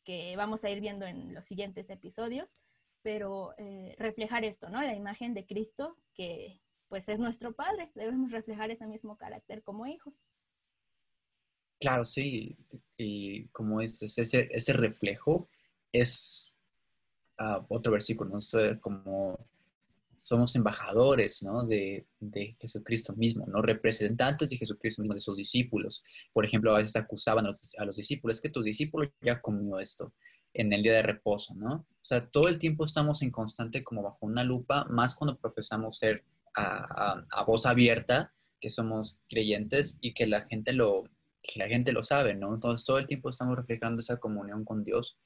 que 0.05 0.35
vamos 0.37 0.64
a 0.64 0.70
ir 0.70 0.81
viendo 0.81 1.07
en 1.07 1.33
los 1.33 1.46
siguientes 1.46 1.88
episodios 1.88 2.59
pero 3.02 3.54
eh, 3.58 3.94
reflejar 3.98 4.44
esto, 4.44 4.68
¿no? 4.68 4.82
La 4.82 4.94
imagen 4.94 5.34
de 5.34 5.46
Cristo, 5.46 5.96
que 6.14 6.61
pues 6.88 7.08
es 7.08 7.18
nuestro 7.18 7.52
Padre, 7.52 7.90
debemos 7.94 8.32
reflejar 8.32 8.70
ese 8.70 8.87
mismo 8.87 9.16
carácter 9.16 9.62
como 9.62 9.87
hijos. 9.87 10.14
Claro, 11.80 12.04
sí, 12.04 12.56
y 12.96 13.46
como 13.48 13.80
es, 13.80 14.02
ese, 14.02 14.48
ese 14.50 14.72
reflejo 14.72 15.48
es 15.92 16.52
ah, 17.38 17.64
otro 17.68 17.92
versículo, 17.92 18.30
¿no? 18.30 18.40
sé, 18.40 18.80
como 18.80 19.38
somos 20.16 20.56
embajadores 20.56 21.44
¿no? 21.44 21.64
de, 21.64 22.04
de, 22.18 22.52
Jesucristo 22.58 23.14
mismo, 23.14 23.46
¿no? 23.46 23.62
representantes 23.62 24.50
de 24.50 24.56
Jesucristo 24.56 25.02
mismo, 25.02 25.14
de 25.14 25.20
sus 25.20 25.37
discípulos. 25.37 26.02
Por 26.32 26.44
ejemplo, 26.44 26.74
a 26.74 26.78
veces 26.78 26.96
acusaban 26.96 27.44
a 27.44 27.48
los, 27.48 27.78
a 27.78 27.84
los 27.84 27.96
discípulos, 27.96 28.38
es 28.38 28.40
que 28.40 28.50
tus 28.50 28.64
discípulos 28.64 29.11
ya 29.20 29.40
comió 29.40 29.78
esto 29.78 30.12
en 30.58 30.72
el 30.72 30.82
día 30.82 30.94
de 30.94 31.02
reposo, 31.02 31.54
¿no? 31.54 31.86
O 31.88 32.04
sea, 32.04 32.28
todo 32.28 32.48
el 32.48 32.58
tiempo 32.58 32.84
estamos 32.84 33.22
en 33.22 33.30
constante 33.30 33.84
como 33.84 34.02
bajo 34.02 34.26
una 34.26 34.42
lupa, 34.42 34.86
más 34.90 35.14
cuando 35.14 35.38
profesamos 35.38 35.98
ser 35.98 36.24
a, 36.54 37.44
voz 37.46 37.64
abierta, 37.64 38.32
que 38.60 38.68
somos 38.68 39.22
creyentes 39.28 39.98
y 40.00 40.14
que 40.14 40.26
la 40.26 40.42
gente 40.42 40.72
lo, 40.72 41.04
que 41.42 41.60
la 41.60 41.68
gente 41.68 41.92
lo 41.92 42.02
sabe, 42.02 42.34
¿no? 42.34 42.54
Entonces 42.54 42.84
todo 42.84 42.98
el 42.98 43.06
tiempo 43.06 43.30
estamos 43.30 43.56
reflejando 43.56 44.00
esa 44.00 44.16
comunión 44.16 44.64
con 44.64 44.82
Dios 44.82 45.16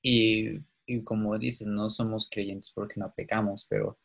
y, 0.00 0.60
y 0.86 1.04
como 1.04 1.38
dices, 1.38 1.66
no 1.66 1.90
somos 1.90 2.30
creyentes 2.30 2.72
porque 2.74 2.98
no 2.98 3.12
pecamos, 3.14 3.66
pero 3.68 3.98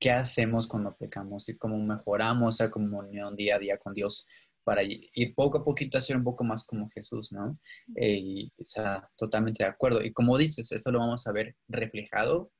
¿qué 0.00 0.10
hacemos 0.10 0.66
cuando 0.66 0.96
pecamos 0.96 1.48
y 1.48 1.56
cómo 1.56 1.78
mejoramos 1.78 2.56
esa 2.56 2.72
comunión 2.72 3.36
día 3.36 3.54
a 3.54 3.60
día 3.60 3.78
con 3.78 3.94
Dios? 3.94 4.26
Para 4.68 4.82
ir 4.82 5.34
poco 5.34 5.56
a 5.56 5.64
poquito 5.64 5.96
a 5.96 6.02
ser 6.02 6.18
un 6.18 6.24
poco 6.24 6.44
más 6.44 6.62
como 6.66 6.90
Jesús, 6.90 7.32
¿no? 7.32 7.58
Eh, 7.96 8.18
y 8.18 8.52
está 8.58 9.10
totalmente 9.16 9.64
de 9.64 9.70
acuerdo. 9.70 10.02
Y 10.04 10.12
como 10.12 10.36
dices, 10.36 10.70
esto 10.72 10.92
lo 10.92 10.98
vamos 10.98 11.26
a 11.26 11.32
ver 11.32 11.56
reflejado 11.68 12.52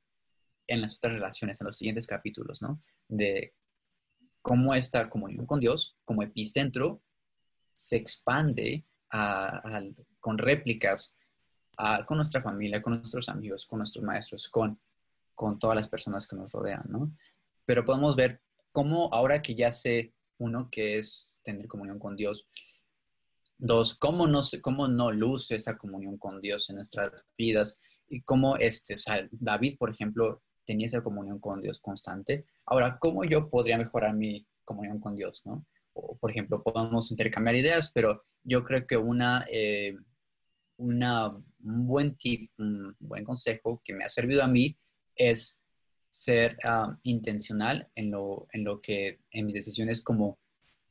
en 0.65 0.81
las 0.81 0.95
otras 0.95 1.13
relaciones, 1.13 1.61
en 1.61 1.67
los 1.67 1.77
siguientes 1.77 2.07
capítulos, 2.07 2.63
¿no? 2.63 2.81
De 3.07 3.53
cómo 4.41 4.73
esta 4.73 5.07
comunión 5.07 5.45
con 5.45 5.59
Dios, 5.59 5.97
como 6.03 6.23
epicentro, 6.23 6.99
se 7.75 7.97
expande 7.97 8.83
con 10.19 10.39
réplicas 10.39 11.19
con 12.07 12.17
nuestra 12.17 12.41
familia, 12.41 12.81
con 12.81 12.97
nuestros 12.97 13.29
amigos, 13.29 13.67
con 13.67 13.77
nuestros 13.77 14.03
maestros, 14.03 14.49
con, 14.49 14.79
con 15.35 15.59
todas 15.59 15.75
las 15.75 15.87
personas 15.87 16.25
que 16.25 16.35
nos 16.35 16.51
rodean, 16.53 16.85
¿no? 16.89 17.15
Pero 17.65 17.85
podemos 17.85 18.15
ver 18.15 18.41
cómo 18.71 19.13
ahora 19.13 19.43
que 19.43 19.53
ya 19.53 19.71
sé, 19.71 20.11
uno, 20.39 20.69
que 20.71 20.97
es 20.97 21.41
tener 21.43 21.67
comunión 21.67 21.99
con 21.99 22.15
Dios, 22.15 22.47
dos, 23.57 23.93
cómo 23.95 24.25
no, 24.25 24.41
cómo 24.61 24.87
no 24.87 25.11
luce 25.11 25.55
esa 25.55 25.77
comunión 25.77 26.17
con 26.17 26.41
Dios 26.41 26.69
en 26.69 26.77
nuestras 26.77 27.11
vidas 27.37 27.77
y 28.07 28.21
cómo 28.21 28.57
este, 28.57 28.95
David, 29.31 29.77
por 29.77 29.91
ejemplo, 29.91 30.41
tenía 30.65 30.87
esa 30.87 31.03
comunión 31.03 31.39
con 31.39 31.61
Dios 31.61 31.79
constante. 31.79 32.45
Ahora, 32.65 32.97
¿cómo 32.99 33.23
yo 33.23 33.49
podría 33.49 33.77
mejorar 33.77 34.15
mi 34.15 34.47
comunión 34.63 34.99
con 34.99 35.15
Dios, 35.15 35.41
no? 35.45 35.65
O, 35.93 36.17
por 36.17 36.31
ejemplo, 36.31 36.63
podemos 36.63 37.11
intercambiar 37.11 37.55
ideas, 37.55 37.91
pero 37.91 38.23
yo 38.43 38.63
creo 38.63 38.87
que 38.87 38.97
una, 38.97 39.45
eh, 39.51 39.95
una, 40.77 41.29
un 41.29 41.87
buen 41.87 42.15
tip, 42.15 42.51
un 42.57 42.95
buen 42.99 43.23
consejo 43.23 43.81
que 43.83 43.93
me 43.93 44.05
ha 44.05 44.09
servido 44.09 44.43
a 44.43 44.47
mí 44.47 44.77
es 45.15 45.58
ser 46.09 46.57
intencional 47.03 47.89
en 47.95 48.11
lo, 48.11 48.47
en 48.51 48.63
lo 48.63 48.81
que, 48.81 49.19
en 49.31 49.45
mis 49.45 49.55
decisiones 49.55 50.01
como 50.01 50.39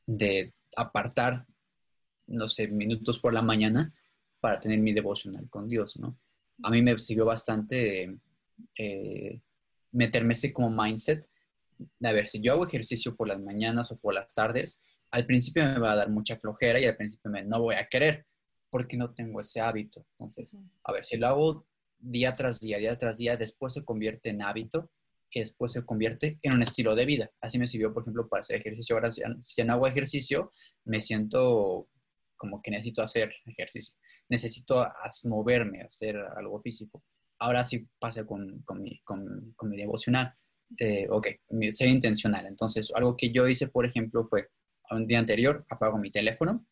de 0.05 0.53
apartar, 0.75 1.45
no 2.27 2.47
sé, 2.47 2.67
minutos 2.67 3.19
por 3.19 3.33
la 3.33 3.41
mañana 3.41 3.93
para 4.39 4.59
tener 4.59 4.79
mi 4.79 4.93
devocional 4.93 5.49
con 5.49 5.67
Dios, 5.67 5.97
¿no? 5.99 6.17
A 6.63 6.69
mí 6.69 6.81
me 6.81 6.97
sirvió 6.97 7.25
bastante 7.25 8.17
eh, 8.77 9.41
meterme 9.91 10.33
ese 10.33 10.53
como 10.53 10.69
mindset 10.69 11.29
a 12.03 12.11
ver, 12.11 12.27
si 12.27 12.41
yo 12.41 12.53
hago 12.53 12.65
ejercicio 12.65 13.15
por 13.15 13.27
las 13.27 13.39
mañanas 13.39 13.91
o 13.91 13.97
por 13.97 14.13
las 14.13 14.33
tardes, 14.33 14.79
al 15.11 15.25
principio 15.25 15.63
me 15.63 15.79
va 15.79 15.93
a 15.93 15.95
dar 15.95 16.09
mucha 16.09 16.37
flojera 16.37 16.79
y 16.79 16.85
al 16.85 16.95
principio 16.95 17.31
me, 17.31 17.43
no 17.43 17.61
voy 17.61 17.75
a 17.75 17.87
querer 17.87 18.25
porque 18.69 18.97
no 18.97 19.13
tengo 19.13 19.39
ese 19.39 19.61
hábito. 19.61 20.05
Entonces, 20.13 20.55
a 20.83 20.91
ver, 20.91 21.05
si 21.05 21.17
lo 21.17 21.27
hago 21.27 21.65
día 21.97 22.33
tras 22.33 22.59
día, 22.59 22.77
día 22.77 22.95
tras 22.95 23.17
día, 23.17 23.37
después 23.37 23.73
se 23.73 23.83
convierte 23.83 24.29
en 24.29 24.41
hábito 24.41 24.91
después 25.35 25.73
se 25.73 25.85
convierte 25.85 26.39
en 26.41 26.53
un 26.53 26.63
estilo 26.63 26.95
de 26.95 27.05
vida. 27.05 27.31
Así 27.41 27.59
me 27.59 27.67
sirvió, 27.67 27.93
por 27.93 28.03
ejemplo, 28.03 28.27
para 28.27 28.41
hacer 28.41 28.57
ejercicio. 28.57 28.95
Ahora, 28.95 29.11
si 29.11 29.63
no 29.63 29.73
hago 29.73 29.87
ejercicio, 29.87 30.51
me 30.85 31.01
siento 31.01 31.87
como 32.35 32.61
que 32.61 32.71
necesito 32.71 33.03
hacer 33.03 33.31
ejercicio. 33.45 33.95
Necesito 34.29 34.85
moverme, 35.25 35.81
hacer 35.81 36.17
algo 36.17 36.61
físico. 36.61 37.03
Ahora 37.37 37.63
sí 37.63 37.87
pasa 37.99 38.25
con, 38.25 38.63
con, 38.63 38.81
mi, 38.81 38.99
con, 39.03 39.53
con 39.55 39.69
mi 39.69 39.77
devocional. 39.77 40.33
Eh, 40.77 41.07
ok, 41.09 41.27
ser 41.69 41.89
intencional. 41.89 42.45
Entonces, 42.45 42.91
algo 42.95 43.15
que 43.17 43.31
yo 43.31 43.47
hice, 43.47 43.67
por 43.67 43.85
ejemplo, 43.85 44.27
fue 44.29 44.47
un 44.91 45.07
día 45.07 45.19
anterior 45.19 45.65
apago 45.69 45.97
mi 45.97 46.11
teléfono, 46.11 46.65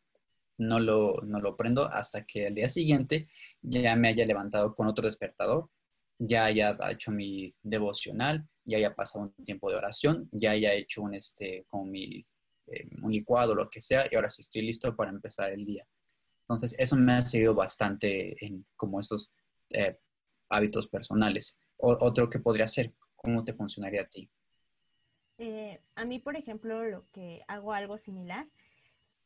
no 0.58 0.80
lo, 0.80 1.22
no 1.22 1.40
lo 1.40 1.56
prendo 1.56 1.86
hasta 1.86 2.26
que 2.26 2.48
el 2.48 2.56
día 2.56 2.70
siguiente 2.70 3.30
ya 3.62 3.96
me 3.96 4.10
haya 4.10 4.26
levantado 4.26 4.74
con 4.74 4.88
otro 4.88 5.06
despertador, 5.06 5.70
ya 6.20 6.46
haya 6.46 6.78
hecho 6.90 7.12
mi 7.12 7.54
devocional, 7.62 8.48
ya 8.66 8.78
haya 8.78 8.96
pasado 8.96 9.34
un 9.38 9.46
tiempo 9.46 9.70
de 9.70 9.78
oración, 9.78 10.30
ya 10.32 10.52
haya 10.52 10.74
hecho 10.74 11.02
un, 11.02 11.16
este, 11.16 11.66
con 11.70 11.90
mi, 11.92 12.26
eh, 12.68 12.90
un 13.02 13.12
licuado, 13.12 13.56
lo 13.56 13.70
que 13.70 13.82
sea, 13.82 14.08
y 14.12 14.16
ahora 14.16 14.30
sí 14.30 14.42
estoy 14.42 14.64
listo 14.64 14.96
para 14.96 15.12
empezar 15.12 15.52
el 15.52 15.66
día. 15.66 15.88
Entonces, 16.42 16.76
eso 16.78 16.96
me 16.96 17.14
ha 17.14 17.26
servido 17.26 17.54
bastante 17.54 18.44
en 18.46 18.66
como 18.76 19.00
esos 19.00 19.34
eh, 19.70 19.98
hábitos 20.50 20.88
personales. 20.88 21.60
otro 21.78 22.30
que 22.30 22.40
podría 22.40 22.68
ser, 22.68 22.94
¿Cómo 23.18 23.44
te 23.44 23.54
funcionaría 23.54 24.04
a 24.04 24.08
ti? 24.08 24.30
Eh, 25.40 25.82
a 25.96 26.06
mí, 26.06 26.20
por 26.20 26.38
ejemplo, 26.38 26.86
lo 26.86 27.06
que 27.12 27.42
hago 27.48 27.74
algo 27.74 27.98
similar. 27.98 28.48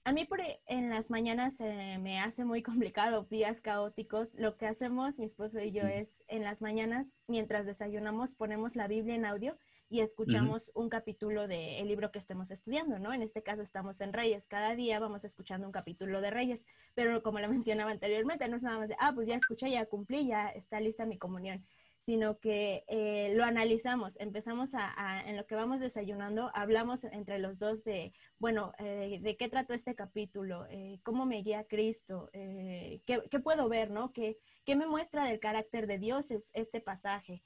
A 0.04 0.14
mí 0.14 0.26
por, 0.26 0.42
e, 0.42 0.60
en 0.66 0.90
las 0.90 1.12
mañanas 1.12 1.60
me 1.60 2.20
hace 2.20 2.44
muy 2.44 2.64
complicado, 2.90 3.28
días 3.30 3.62
caóticos. 3.62 4.34
Lo 4.34 4.58
que 4.58 4.66
hacemos, 4.66 5.20
mi 5.20 5.26
esposo 5.26 5.60
y 5.60 5.72
yo, 5.72 5.84
es 5.84 6.24
en 6.28 6.44
las 6.44 6.62
mañanas, 6.62 7.20
mientras 7.28 7.68
desayunamos, 7.68 8.34
ponemos 8.34 8.76
la 8.76 8.88
Biblia 8.88 9.14
en 9.14 9.26
audio 9.26 9.58
y 9.90 10.00
escuchamos 10.00 10.72
un 10.74 10.90
capítulo 10.90 11.48
del 11.48 11.88
libro 11.88 12.12
que 12.12 12.18
estemos 12.18 12.50
estudiando, 12.50 12.98
¿no? 12.98 13.14
En 13.14 13.22
este 13.22 13.44
caso 13.44 13.62
estamos 13.62 14.02
en 14.02 14.14
Reyes. 14.14 14.48
Cada 14.48 14.76
día 14.76 15.00
vamos 15.00 15.24
escuchando 15.24 15.68
un 15.68 15.74
capítulo 15.74 16.22
de 16.22 16.32
Reyes, 16.32 16.66
pero 16.96 17.22
como 17.22 17.40
lo 17.40 17.50
mencionaba 17.50 17.92
anteriormente, 17.92 18.50
no 18.50 18.56
es 18.56 18.64
nada 18.64 18.80
más 18.80 18.90
de, 18.90 18.96
ah, 19.00 19.12
pues 19.14 19.28
ya 19.28 19.36
escuché, 19.36 19.70
ya 19.70 19.86
cumplí, 19.86 20.26
ya 20.26 20.50
está 20.50 20.80
lista 20.80 21.06
mi 21.06 21.20
comunión 21.20 21.64
sino 22.06 22.40
que 22.40 22.84
eh, 22.88 23.34
lo 23.36 23.44
analizamos, 23.44 24.20
empezamos 24.20 24.72
a, 24.74 25.24
en 25.28 25.38
lo 25.38 25.46
que 25.46 25.56
vamos 25.56 25.80
desayunando, 25.80 26.50
hablamos 26.54 27.04
entre 27.04 27.38
los 27.38 27.60
dos 27.60 27.84
de, 27.84 28.14
bueno, 28.40 28.74
eh, 28.80 29.20
de 29.22 29.38
qué 29.38 29.50
trató 29.50 29.74
este 29.74 29.94
capítulo, 29.94 30.66
eh, 30.70 31.00
cómo 31.04 31.26
me 31.26 31.44
guía 31.44 31.66
Cristo, 31.66 32.30
qué, 32.34 33.22
qué, 33.30 33.40
puedo 33.40 33.70
ver, 33.70 33.92
¿no? 33.92 34.12
¿Qué, 34.14 34.40
¿Qué, 34.66 34.76
me 34.76 34.88
muestra 34.88 35.26
del 35.26 35.40
carácter 35.40 35.86
de 35.86 36.00
Dios 36.00 36.32
es 36.32 36.50
este 36.54 36.82
pasaje? 36.82 37.44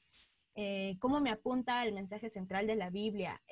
¿Cómo 1.00 1.20
me 1.20 1.32
apunta 1.32 1.82
al 1.82 1.92
mensaje 1.92 2.30
central 2.30 2.66
de 2.66 2.78
la 2.78 2.90
Biblia? 2.90 3.44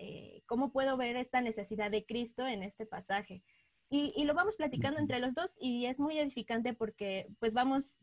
¿Cómo 0.46 0.72
puedo 0.72 0.96
ver 0.96 1.18
esta 1.18 1.42
necesidad 1.42 1.92
de 1.92 2.06
Cristo 2.06 2.48
en 2.48 2.64
este 2.64 2.86
pasaje? 2.86 3.44
Y, 3.90 4.14
y 4.16 4.24
lo 4.24 4.34
vamos 4.34 4.56
platicando 4.56 5.02
entre 5.02 5.20
los 5.20 5.34
dos 5.34 5.58
y 5.60 5.86
es 5.88 6.00
muy 6.00 6.18
edificante 6.18 6.74
porque 6.74 7.28
pues 7.40 7.54
vamos 7.54 8.00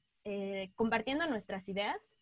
compartiendo 0.77 1.27
nuestras 1.27 1.67
ideas 1.71 2.20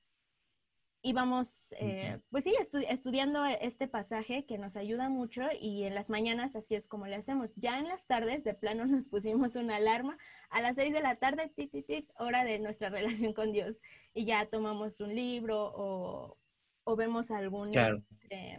y 1.01 1.13
vamos, 1.13 1.75
eh, 1.79 2.21
pues 2.31 2.45
sí, 2.45 2.53
estudiando 2.89 3.45
este 3.45 3.87
pasaje 3.87 4.47
que 4.47 4.59
nos 4.59 4.75
ayuda 4.77 5.09
mucho 5.09 5.43
y 5.61 5.85
en 5.85 5.95
las 5.95 6.11
mañanas 6.11 6.57
así 6.57 6.75
es 6.75 6.89
como 6.89 7.07
le 7.07 7.15
hacemos. 7.15 7.55
Ya 7.55 7.79
en 7.79 7.87
las 7.87 8.07
tardes, 8.07 8.43
de 8.43 8.55
plano, 8.55 8.85
nos 8.87 9.07
pusimos 9.07 9.55
una 9.55 9.77
alarma 9.77 10.19
a 10.51 10.61
las 10.61 10.75
seis 10.75 10.93
de 10.93 11.01
la 11.01 11.15
tarde, 11.15 11.53
tit, 11.55 11.71
tit, 11.87 12.11
hora 12.19 12.45
de 12.45 12.59
nuestra 12.59 12.89
relación 12.91 13.33
con 13.33 13.53
Dios. 13.53 13.81
Y 14.13 14.25
ya 14.25 14.47
tomamos 14.47 14.99
un 15.01 15.15
libro 15.15 15.73
o, 15.75 16.37
o 16.83 16.97
vemos 16.97 17.31
algún, 17.31 17.71
este, 17.77 18.59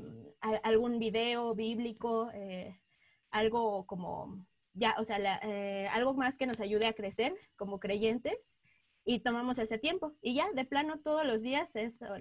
algún 0.64 0.98
video 0.98 1.54
bíblico, 1.56 2.32
eh, 2.34 2.80
algo 3.32 3.86
como, 3.86 4.46
ya, 4.74 4.96
o 4.98 5.04
sea, 5.04 5.40
eh, 5.44 5.88
algo 5.92 6.14
más 6.14 6.38
que 6.38 6.46
nos 6.46 6.62
ayude 6.62 6.88
a 6.88 6.94
crecer 6.94 7.34
como 7.58 7.82
creyentes 7.82 8.56
y 9.10 9.22
tomamos 9.22 9.58
ese 9.58 9.80
tiempo. 9.80 10.14
Y 10.22 10.36
ya, 10.36 10.52
de 10.54 10.66
plano, 10.66 11.00
todos 11.00 11.26
los 11.26 11.42
días 11.42 11.74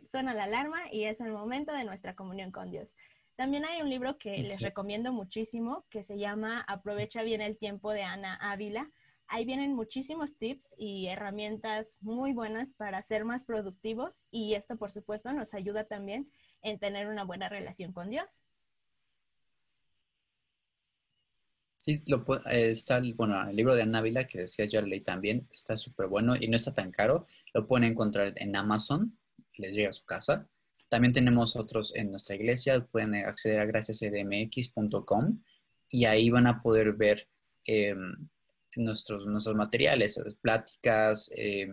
suena 0.06 0.32
la 0.32 0.44
alarma 0.44 0.90
y 0.90 1.04
es 1.04 1.20
el 1.20 1.32
momento 1.32 1.70
de 1.74 1.84
nuestra 1.84 2.14
comunión 2.14 2.50
con 2.50 2.70
Dios. 2.70 2.94
También 3.36 3.66
hay 3.66 3.82
un 3.82 3.90
libro 3.90 4.16
que 4.16 4.38
les 4.38 4.58
recomiendo 4.62 5.12
muchísimo 5.12 5.84
que 5.90 6.02
se 6.02 6.16
llama 6.16 6.64
Aprovecha 6.66 7.22
bien 7.22 7.42
el 7.42 7.58
tiempo 7.58 7.90
de 7.90 8.04
Ana 8.04 8.36
Ávila. 8.36 8.90
Ahí 9.26 9.44
vienen 9.44 9.74
muchísimos 9.74 10.38
tips 10.38 10.70
y 10.78 11.08
herramientas 11.08 11.98
muy 12.00 12.32
buenas 12.32 12.72
para 12.72 13.02
ser 13.02 13.26
más 13.26 13.44
productivos 13.44 14.24
y 14.30 14.54
esto, 14.54 14.78
por 14.78 14.90
supuesto, 14.90 15.30
nos 15.34 15.52
ayuda 15.52 15.84
también 15.84 16.30
en 16.62 16.78
tener 16.78 17.06
una 17.08 17.24
buena 17.24 17.50
relación 17.50 17.92
con 17.92 18.08
Dios. 18.08 18.44
Sí, 21.88 22.02
lo, 22.06 22.22
eh, 22.50 22.72
está 22.72 23.00
bueno, 23.16 23.48
el 23.48 23.56
libro 23.56 23.74
de 23.74 23.80
Anávila 23.80 24.26
que 24.26 24.40
decía 24.40 24.66
yo 24.66 24.82
leí 24.82 25.00
también, 25.00 25.48
está 25.54 25.74
súper 25.74 26.06
bueno 26.08 26.36
y 26.38 26.46
no 26.46 26.56
está 26.56 26.74
tan 26.74 26.90
caro. 26.90 27.26
Lo 27.54 27.66
pueden 27.66 27.90
encontrar 27.90 28.34
en 28.36 28.54
Amazon, 28.56 29.18
les 29.56 29.74
llega 29.74 29.88
a 29.88 29.94
su 29.94 30.04
casa. 30.04 30.46
También 30.90 31.14
tenemos 31.14 31.56
otros 31.56 31.94
en 31.96 32.10
nuestra 32.10 32.36
iglesia, 32.36 32.86
pueden 32.92 33.14
acceder 33.14 33.60
a 33.60 33.64
graciascdmx.com 33.64 35.42
y 35.88 36.04
ahí 36.04 36.28
van 36.28 36.46
a 36.46 36.60
poder 36.60 36.92
ver 36.92 37.26
em, 37.64 38.28
nuestros, 38.76 39.24
nuestros 39.24 39.56
materiales, 39.56 40.22
pláticas, 40.42 41.30
eh, 41.34 41.72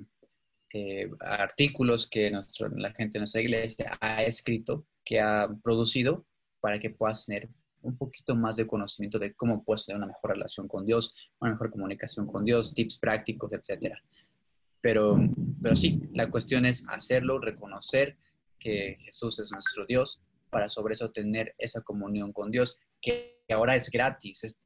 artículos 1.20 2.08
que 2.08 2.32
nuestro, 2.32 2.70
la 2.70 2.94
gente 2.94 3.18
de 3.18 3.20
nuestra 3.20 3.42
iglesia 3.42 3.92
ha 4.00 4.24
escrito, 4.24 4.88
que 5.04 5.20
ha 5.20 5.50
producido 5.62 6.26
para 6.62 6.80
que 6.80 6.90
puedas 6.90 7.26
tener 7.26 7.50
un 7.86 7.98
poquito 7.98 8.36
más 8.36 8.56
de 8.56 8.68
conocimiento 8.68 9.20
de 9.20 9.34
cómo 9.34 9.64
puedes 9.64 9.86
tener 9.86 9.98
una 9.98 10.08
mejor 10.08 10.32
relación 10.32 10.68
con 10.68 10.86
Dios, 10.86 11.32
una 11.40 11.52
mejor 11.52 11.72
comunicación 11.72 12.28
con 12.28 12.44
Dios, 12.44 12.74
tips 12.74 12.98
prácticos, 12.98 13.54
etcétera. 13.54 14.02
Pero, 14.82 15.16
pero 15.62 15.76
sí, 15.76 16.02
la 16.14 16.30
cuestión 16.30 16.66
es 16.66 16.86
hacerlo, 16.90 17.40
reconocer 17.40 18.18
que 18.60 18.98
Jesús 19.00 19.40
es 19.40 19.52
nuestro 19.52 19.86
Dios, 19.86 20.22
para 20.50 20.70
sobre 20.70 20.94
eso 20.94 21.10
tener 21.10 21.56
esa 21.58 21.82
comunión 21.82 22.32
con 22.32 22.52
Dios, 22.52 22.80
que 23.02 23.42
ahora 23.50 23.76
es 23.76 23.90
gratis, 23.90 24.44
es, 24.44 24.58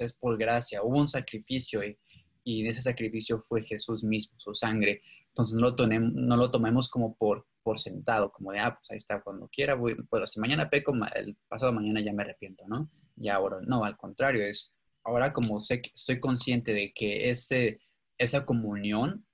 es 0.00 0.12
por 0.14 0.38
gracia, 0.38 0.82
hubo 0.82 0.98
un 0.98 1.08
sacrificio 1.08 1.84
y, 1.84 1.98
y 2.44 2.66
ese 2.66 2.80
sacrificio 2.80 3.38
fue 3.38 3.62
Jesús 3.62 4.04
mismo, 4.04 4.38
su 4.38 4.54
sangre. 4.54 5.02
Entonces 5.36 5.56
no 5.56 5.70
lo, 5.70 5.86
no 5.98 6.36
lo 6.36 6.50
tomemos 6.50 6.88
como 6.88 7.14
por 7.14 7.46
por 7.66 7.80
sentado, 7.80 8.30
como 8.30 8.52
de, 8.52 8.60
ah, 8.60 8.76
pues 8.76 8.92
ahí 8.92 8.98
está, 8.98 9.20
cuando 9.20 9.48
quiera, 9.48 9.74
voy, 9.74 9.96
puedo, 10.08 10.24
si 10.24 10.38
mañana 10.38 10.70
peco, 10.70 10.94
el 11.16 11.36
pasado 11.48 11.72
mañana 11.72 12.00
ya 12.00 12.12
me 12.12 12.22
arrepiento, 12.22 12.62
¿no? 12.68 12.88
Y 13.16 13.28
ahora, 13.28 13.58
no, 13.66 13.84
al 13.84 13.96
contrario, 13.96 14.44
es, 14.44 14.76
ahora 15.02 15.32
como 15.32 15.60
sé 15.60 15.82
estoy 15.82 16.20
consciente 16.20 16.72
de 16.72 16.92
que 16.94 17.28
ese, 17.28 17.80
esa 18.18 18.44
comunión 18.46 19.26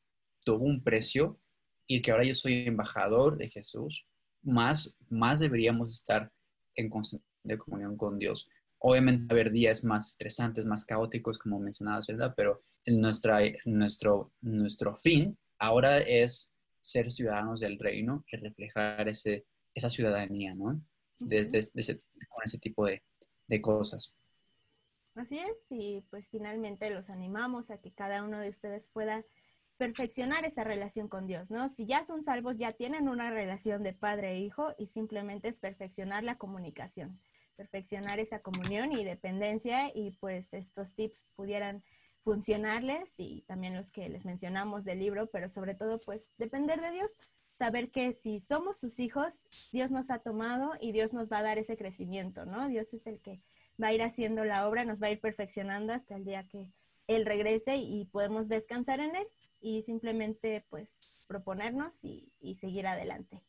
tuvo 0.47 0.65
un 0.65 0.83
precio 0.83 1.39
y 1.87 2.01
que 2.01 2.11
ahora 2.11 2.25
yo 2.25 2.33
soy 2.33 2.67
embajador 2.67 3.37
de 3.37 3.51
Jesús, 3.51 4.07
más, 4.43 4.97
más 5.11 5.39
deberíamos 5.39 5.95
estar 5.95 6.33
en 6.77 6.89
constante 6.89 7.59
comunión 7.59 7.99
con 7.99 8.17
Dios. 8.17 8.49
Obviamente, 8.79 9.35
haber 9.35 9.53
días 9.53 9.85
más 9.85 10.09
estresantes, 10.09 10.65
más 10.65 10.87
caóticos, 10.87 11.39
como 11.39 11.61
mencionabas, 11.61 12.07
¿verdad? 12.07 12.33
Pero 12.35 12.63
nuestra, 12.87 13.41
nuestro, 13.67 14.33
nuestro 14.41 14.97
fin 14.97 15.37
ahora 15.63 15.99
es 15.99 16.53
ser 16.81 17.11
ciudadanos 17.13 17.61
del 17.61 17.79
reino 17.79 18.25
y 18.27 18.37
reflejar 18.37 19.09
ese, 19.09 19.47
esa 19.75 19.89
ciudadanía, 19.89 20.55
¿no? 20.55 20.83
Desde, 21.21 21.71
con 22.29 22.45
ese 22.45 22.59
tipo 22.59 22.85
de, 22.85 23.01
de 23.47 23.63
cosas. 23.63 24.13
Así 25.15 25.39
es, 25.39 25.65
y 25.71 26.05
pues 26.11 26.29
finalmente 26.31 26.91
los 26.91 27.11
animamos 27.11 27.71
a 27.71 27.79
que 27.79 27.93
cada 27.93 28.25
uno 28.25 28.41
de 28.41 28.49
ustedes 28.49 28.89
pueda 28.89 29.25
perfeccionar 29.77 30.45
esa 30.45 30.65
relación 30.65 31.07
con 31.07 31.29
Dios, 31.29 31.53
¿no? 31.53 31.69
Si 31.69 31.87
ya 31.87 32.05
son 32.05 32.25
salvos, 32.25 32.57
ya 32.57 32.73
tienen 32.73 33.09
una 33.09 33.31
relación 33.31 33.85
de 33.85 33.93
padre 33.93 34.33
e 34.33 34.41
hijo 34.41 34.75
y 34.79 34.87
simplemente 34.87 35.49
es 35.49 35.61
perfeccionar 35.61 36.25
la 36.25 36.39
comunicación, 36.39 37.21
perfeccionar 37.55 38.19
esa 38.19 38.41
comunión 38.41 38.91
y 38.93 39.05
dependencia 39.05 39.93
y 39.95 40.11
pues 40.19 40.55
estos 40.55 40.95
tips 40.97 41.27
pudieran 41.37 41.85
funcionarles 42.25 43.19
y 43.19 43.43
también 43.47 43.77
los 43.77 43.91
que 43.91 44.09
les 44.09 44.25
mencionamos 44.25 44.85
del 44.85 45.01
libro, 45.01 45.29
pero 45.31 45.49
sobre 45.49 45.75
todo 45.75 46.01
pues 46.01 46.31
depender 46.39 46.81
de 46.81 46.93
Dios, 46.93 47.19
saber 47.57 47.91
que 47.91 48.13
si 48.13 48.41
somos 48.41 48.79
sus 48.79 48.99
hijos, 48.99 49.47
Dios 49.73 49.91
nos 49.91 50.11
ha 50.11 50.19
tomado 50.19 50.73
y 50.81 50.93
Dios 50.93 51.13
nos 51.13 51.31
va 51.31 51.39
a 51.39 51.43
dar 51.43 51.59
ese 51.59 51.77
crecimiento, 51.77 52.45
¿no? 52.47 52.69
Dios 52.69 52.93
es 52.95 53.07
el 53.07 53.21
que 53.21 53.41
va 53.83 53.89
a 53.89 53.93
ir 53.93 54.03
haciendo 54.03 54.45
la 54.45 54.69
obra, 54.69 54.85
nos 54.85 55.03
va 55.03 55.09
a 55.09 55.11
ir 55.11 55.21
perfeccionando 55.21 55.93
hasta 55.93 56.17
el 56.17 56.25
día 56.25 56.47
que 56.49 56.73
Él 57.07 57.27
regrese 57.27 57.77
y 57.77 58.07
podemos 58.07 58.49
descansar 58.49 59.01
en 59.01 59.17
Él 59.17 59.27
y 59.61 59.83
simplemente 59.83 60.65
pues 60.71 61.25
proponernos 61.29 62.05
y, 62.05 62.31
seguir 62.55 62.87
adelante. 62.87 63.43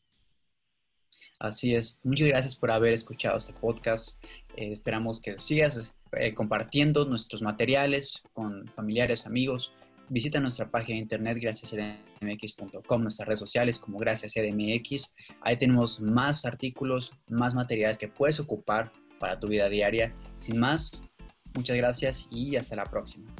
Así 1.38 1.74
es. 1.74 2.00
Muchas 2.02 2.28
gracias 2.28 2.56
por 2.56 2.70
haber 2.70 2.92
escuchado 2.92 3.36
este 3.36 3.52
podcast. 3.52 4.24
Eh, 4.56 4.72
esperamos 4.72 5.20
que 5.20 5.38
sigas 5.38 5.92
eh, 6.16 6.34
compartiendo 6.34 7.04
nuestros 7.04 7.42
materiales 7.42 8.22
con 8.32 8.66
familiares, 8.68 9.26
amigos. 9.26 9.72
Visita 10.08 10.38
nuestra 10.38 10.70
página 10.70 10.96
de 10.96 11.02
internet 11.02 11.38
graciascdmx.com, 11.40 13.02
nuestras 13.02 13.26
redes 13.26 13.40
sociales 13.40 13.78
como 13.78 13.98
graciascdmx. 13.98 15.14
Ahí 15.40 15.56
tenemos 15.56 16.00
más 16.00 16.44
artículos, 16.44 17.12
más 17.28 17.54
materiales 17.54 17.96
que 17.96 18.08
puedes 18.08 18.38
ocupar 18.40 18.92
para 19.18 19.38
tu 19.40 19.48
vida 19.48 19.68
diaria. 19.68 20.12
Sin 20.38 20.58
más, 20.58 21.02
muchas 21.54 21.76
gracias 21.76 22.28
y 22.30 22.56
hasta 22.56 22.76
la 22.76 22.84
próxima. 22.84 23.34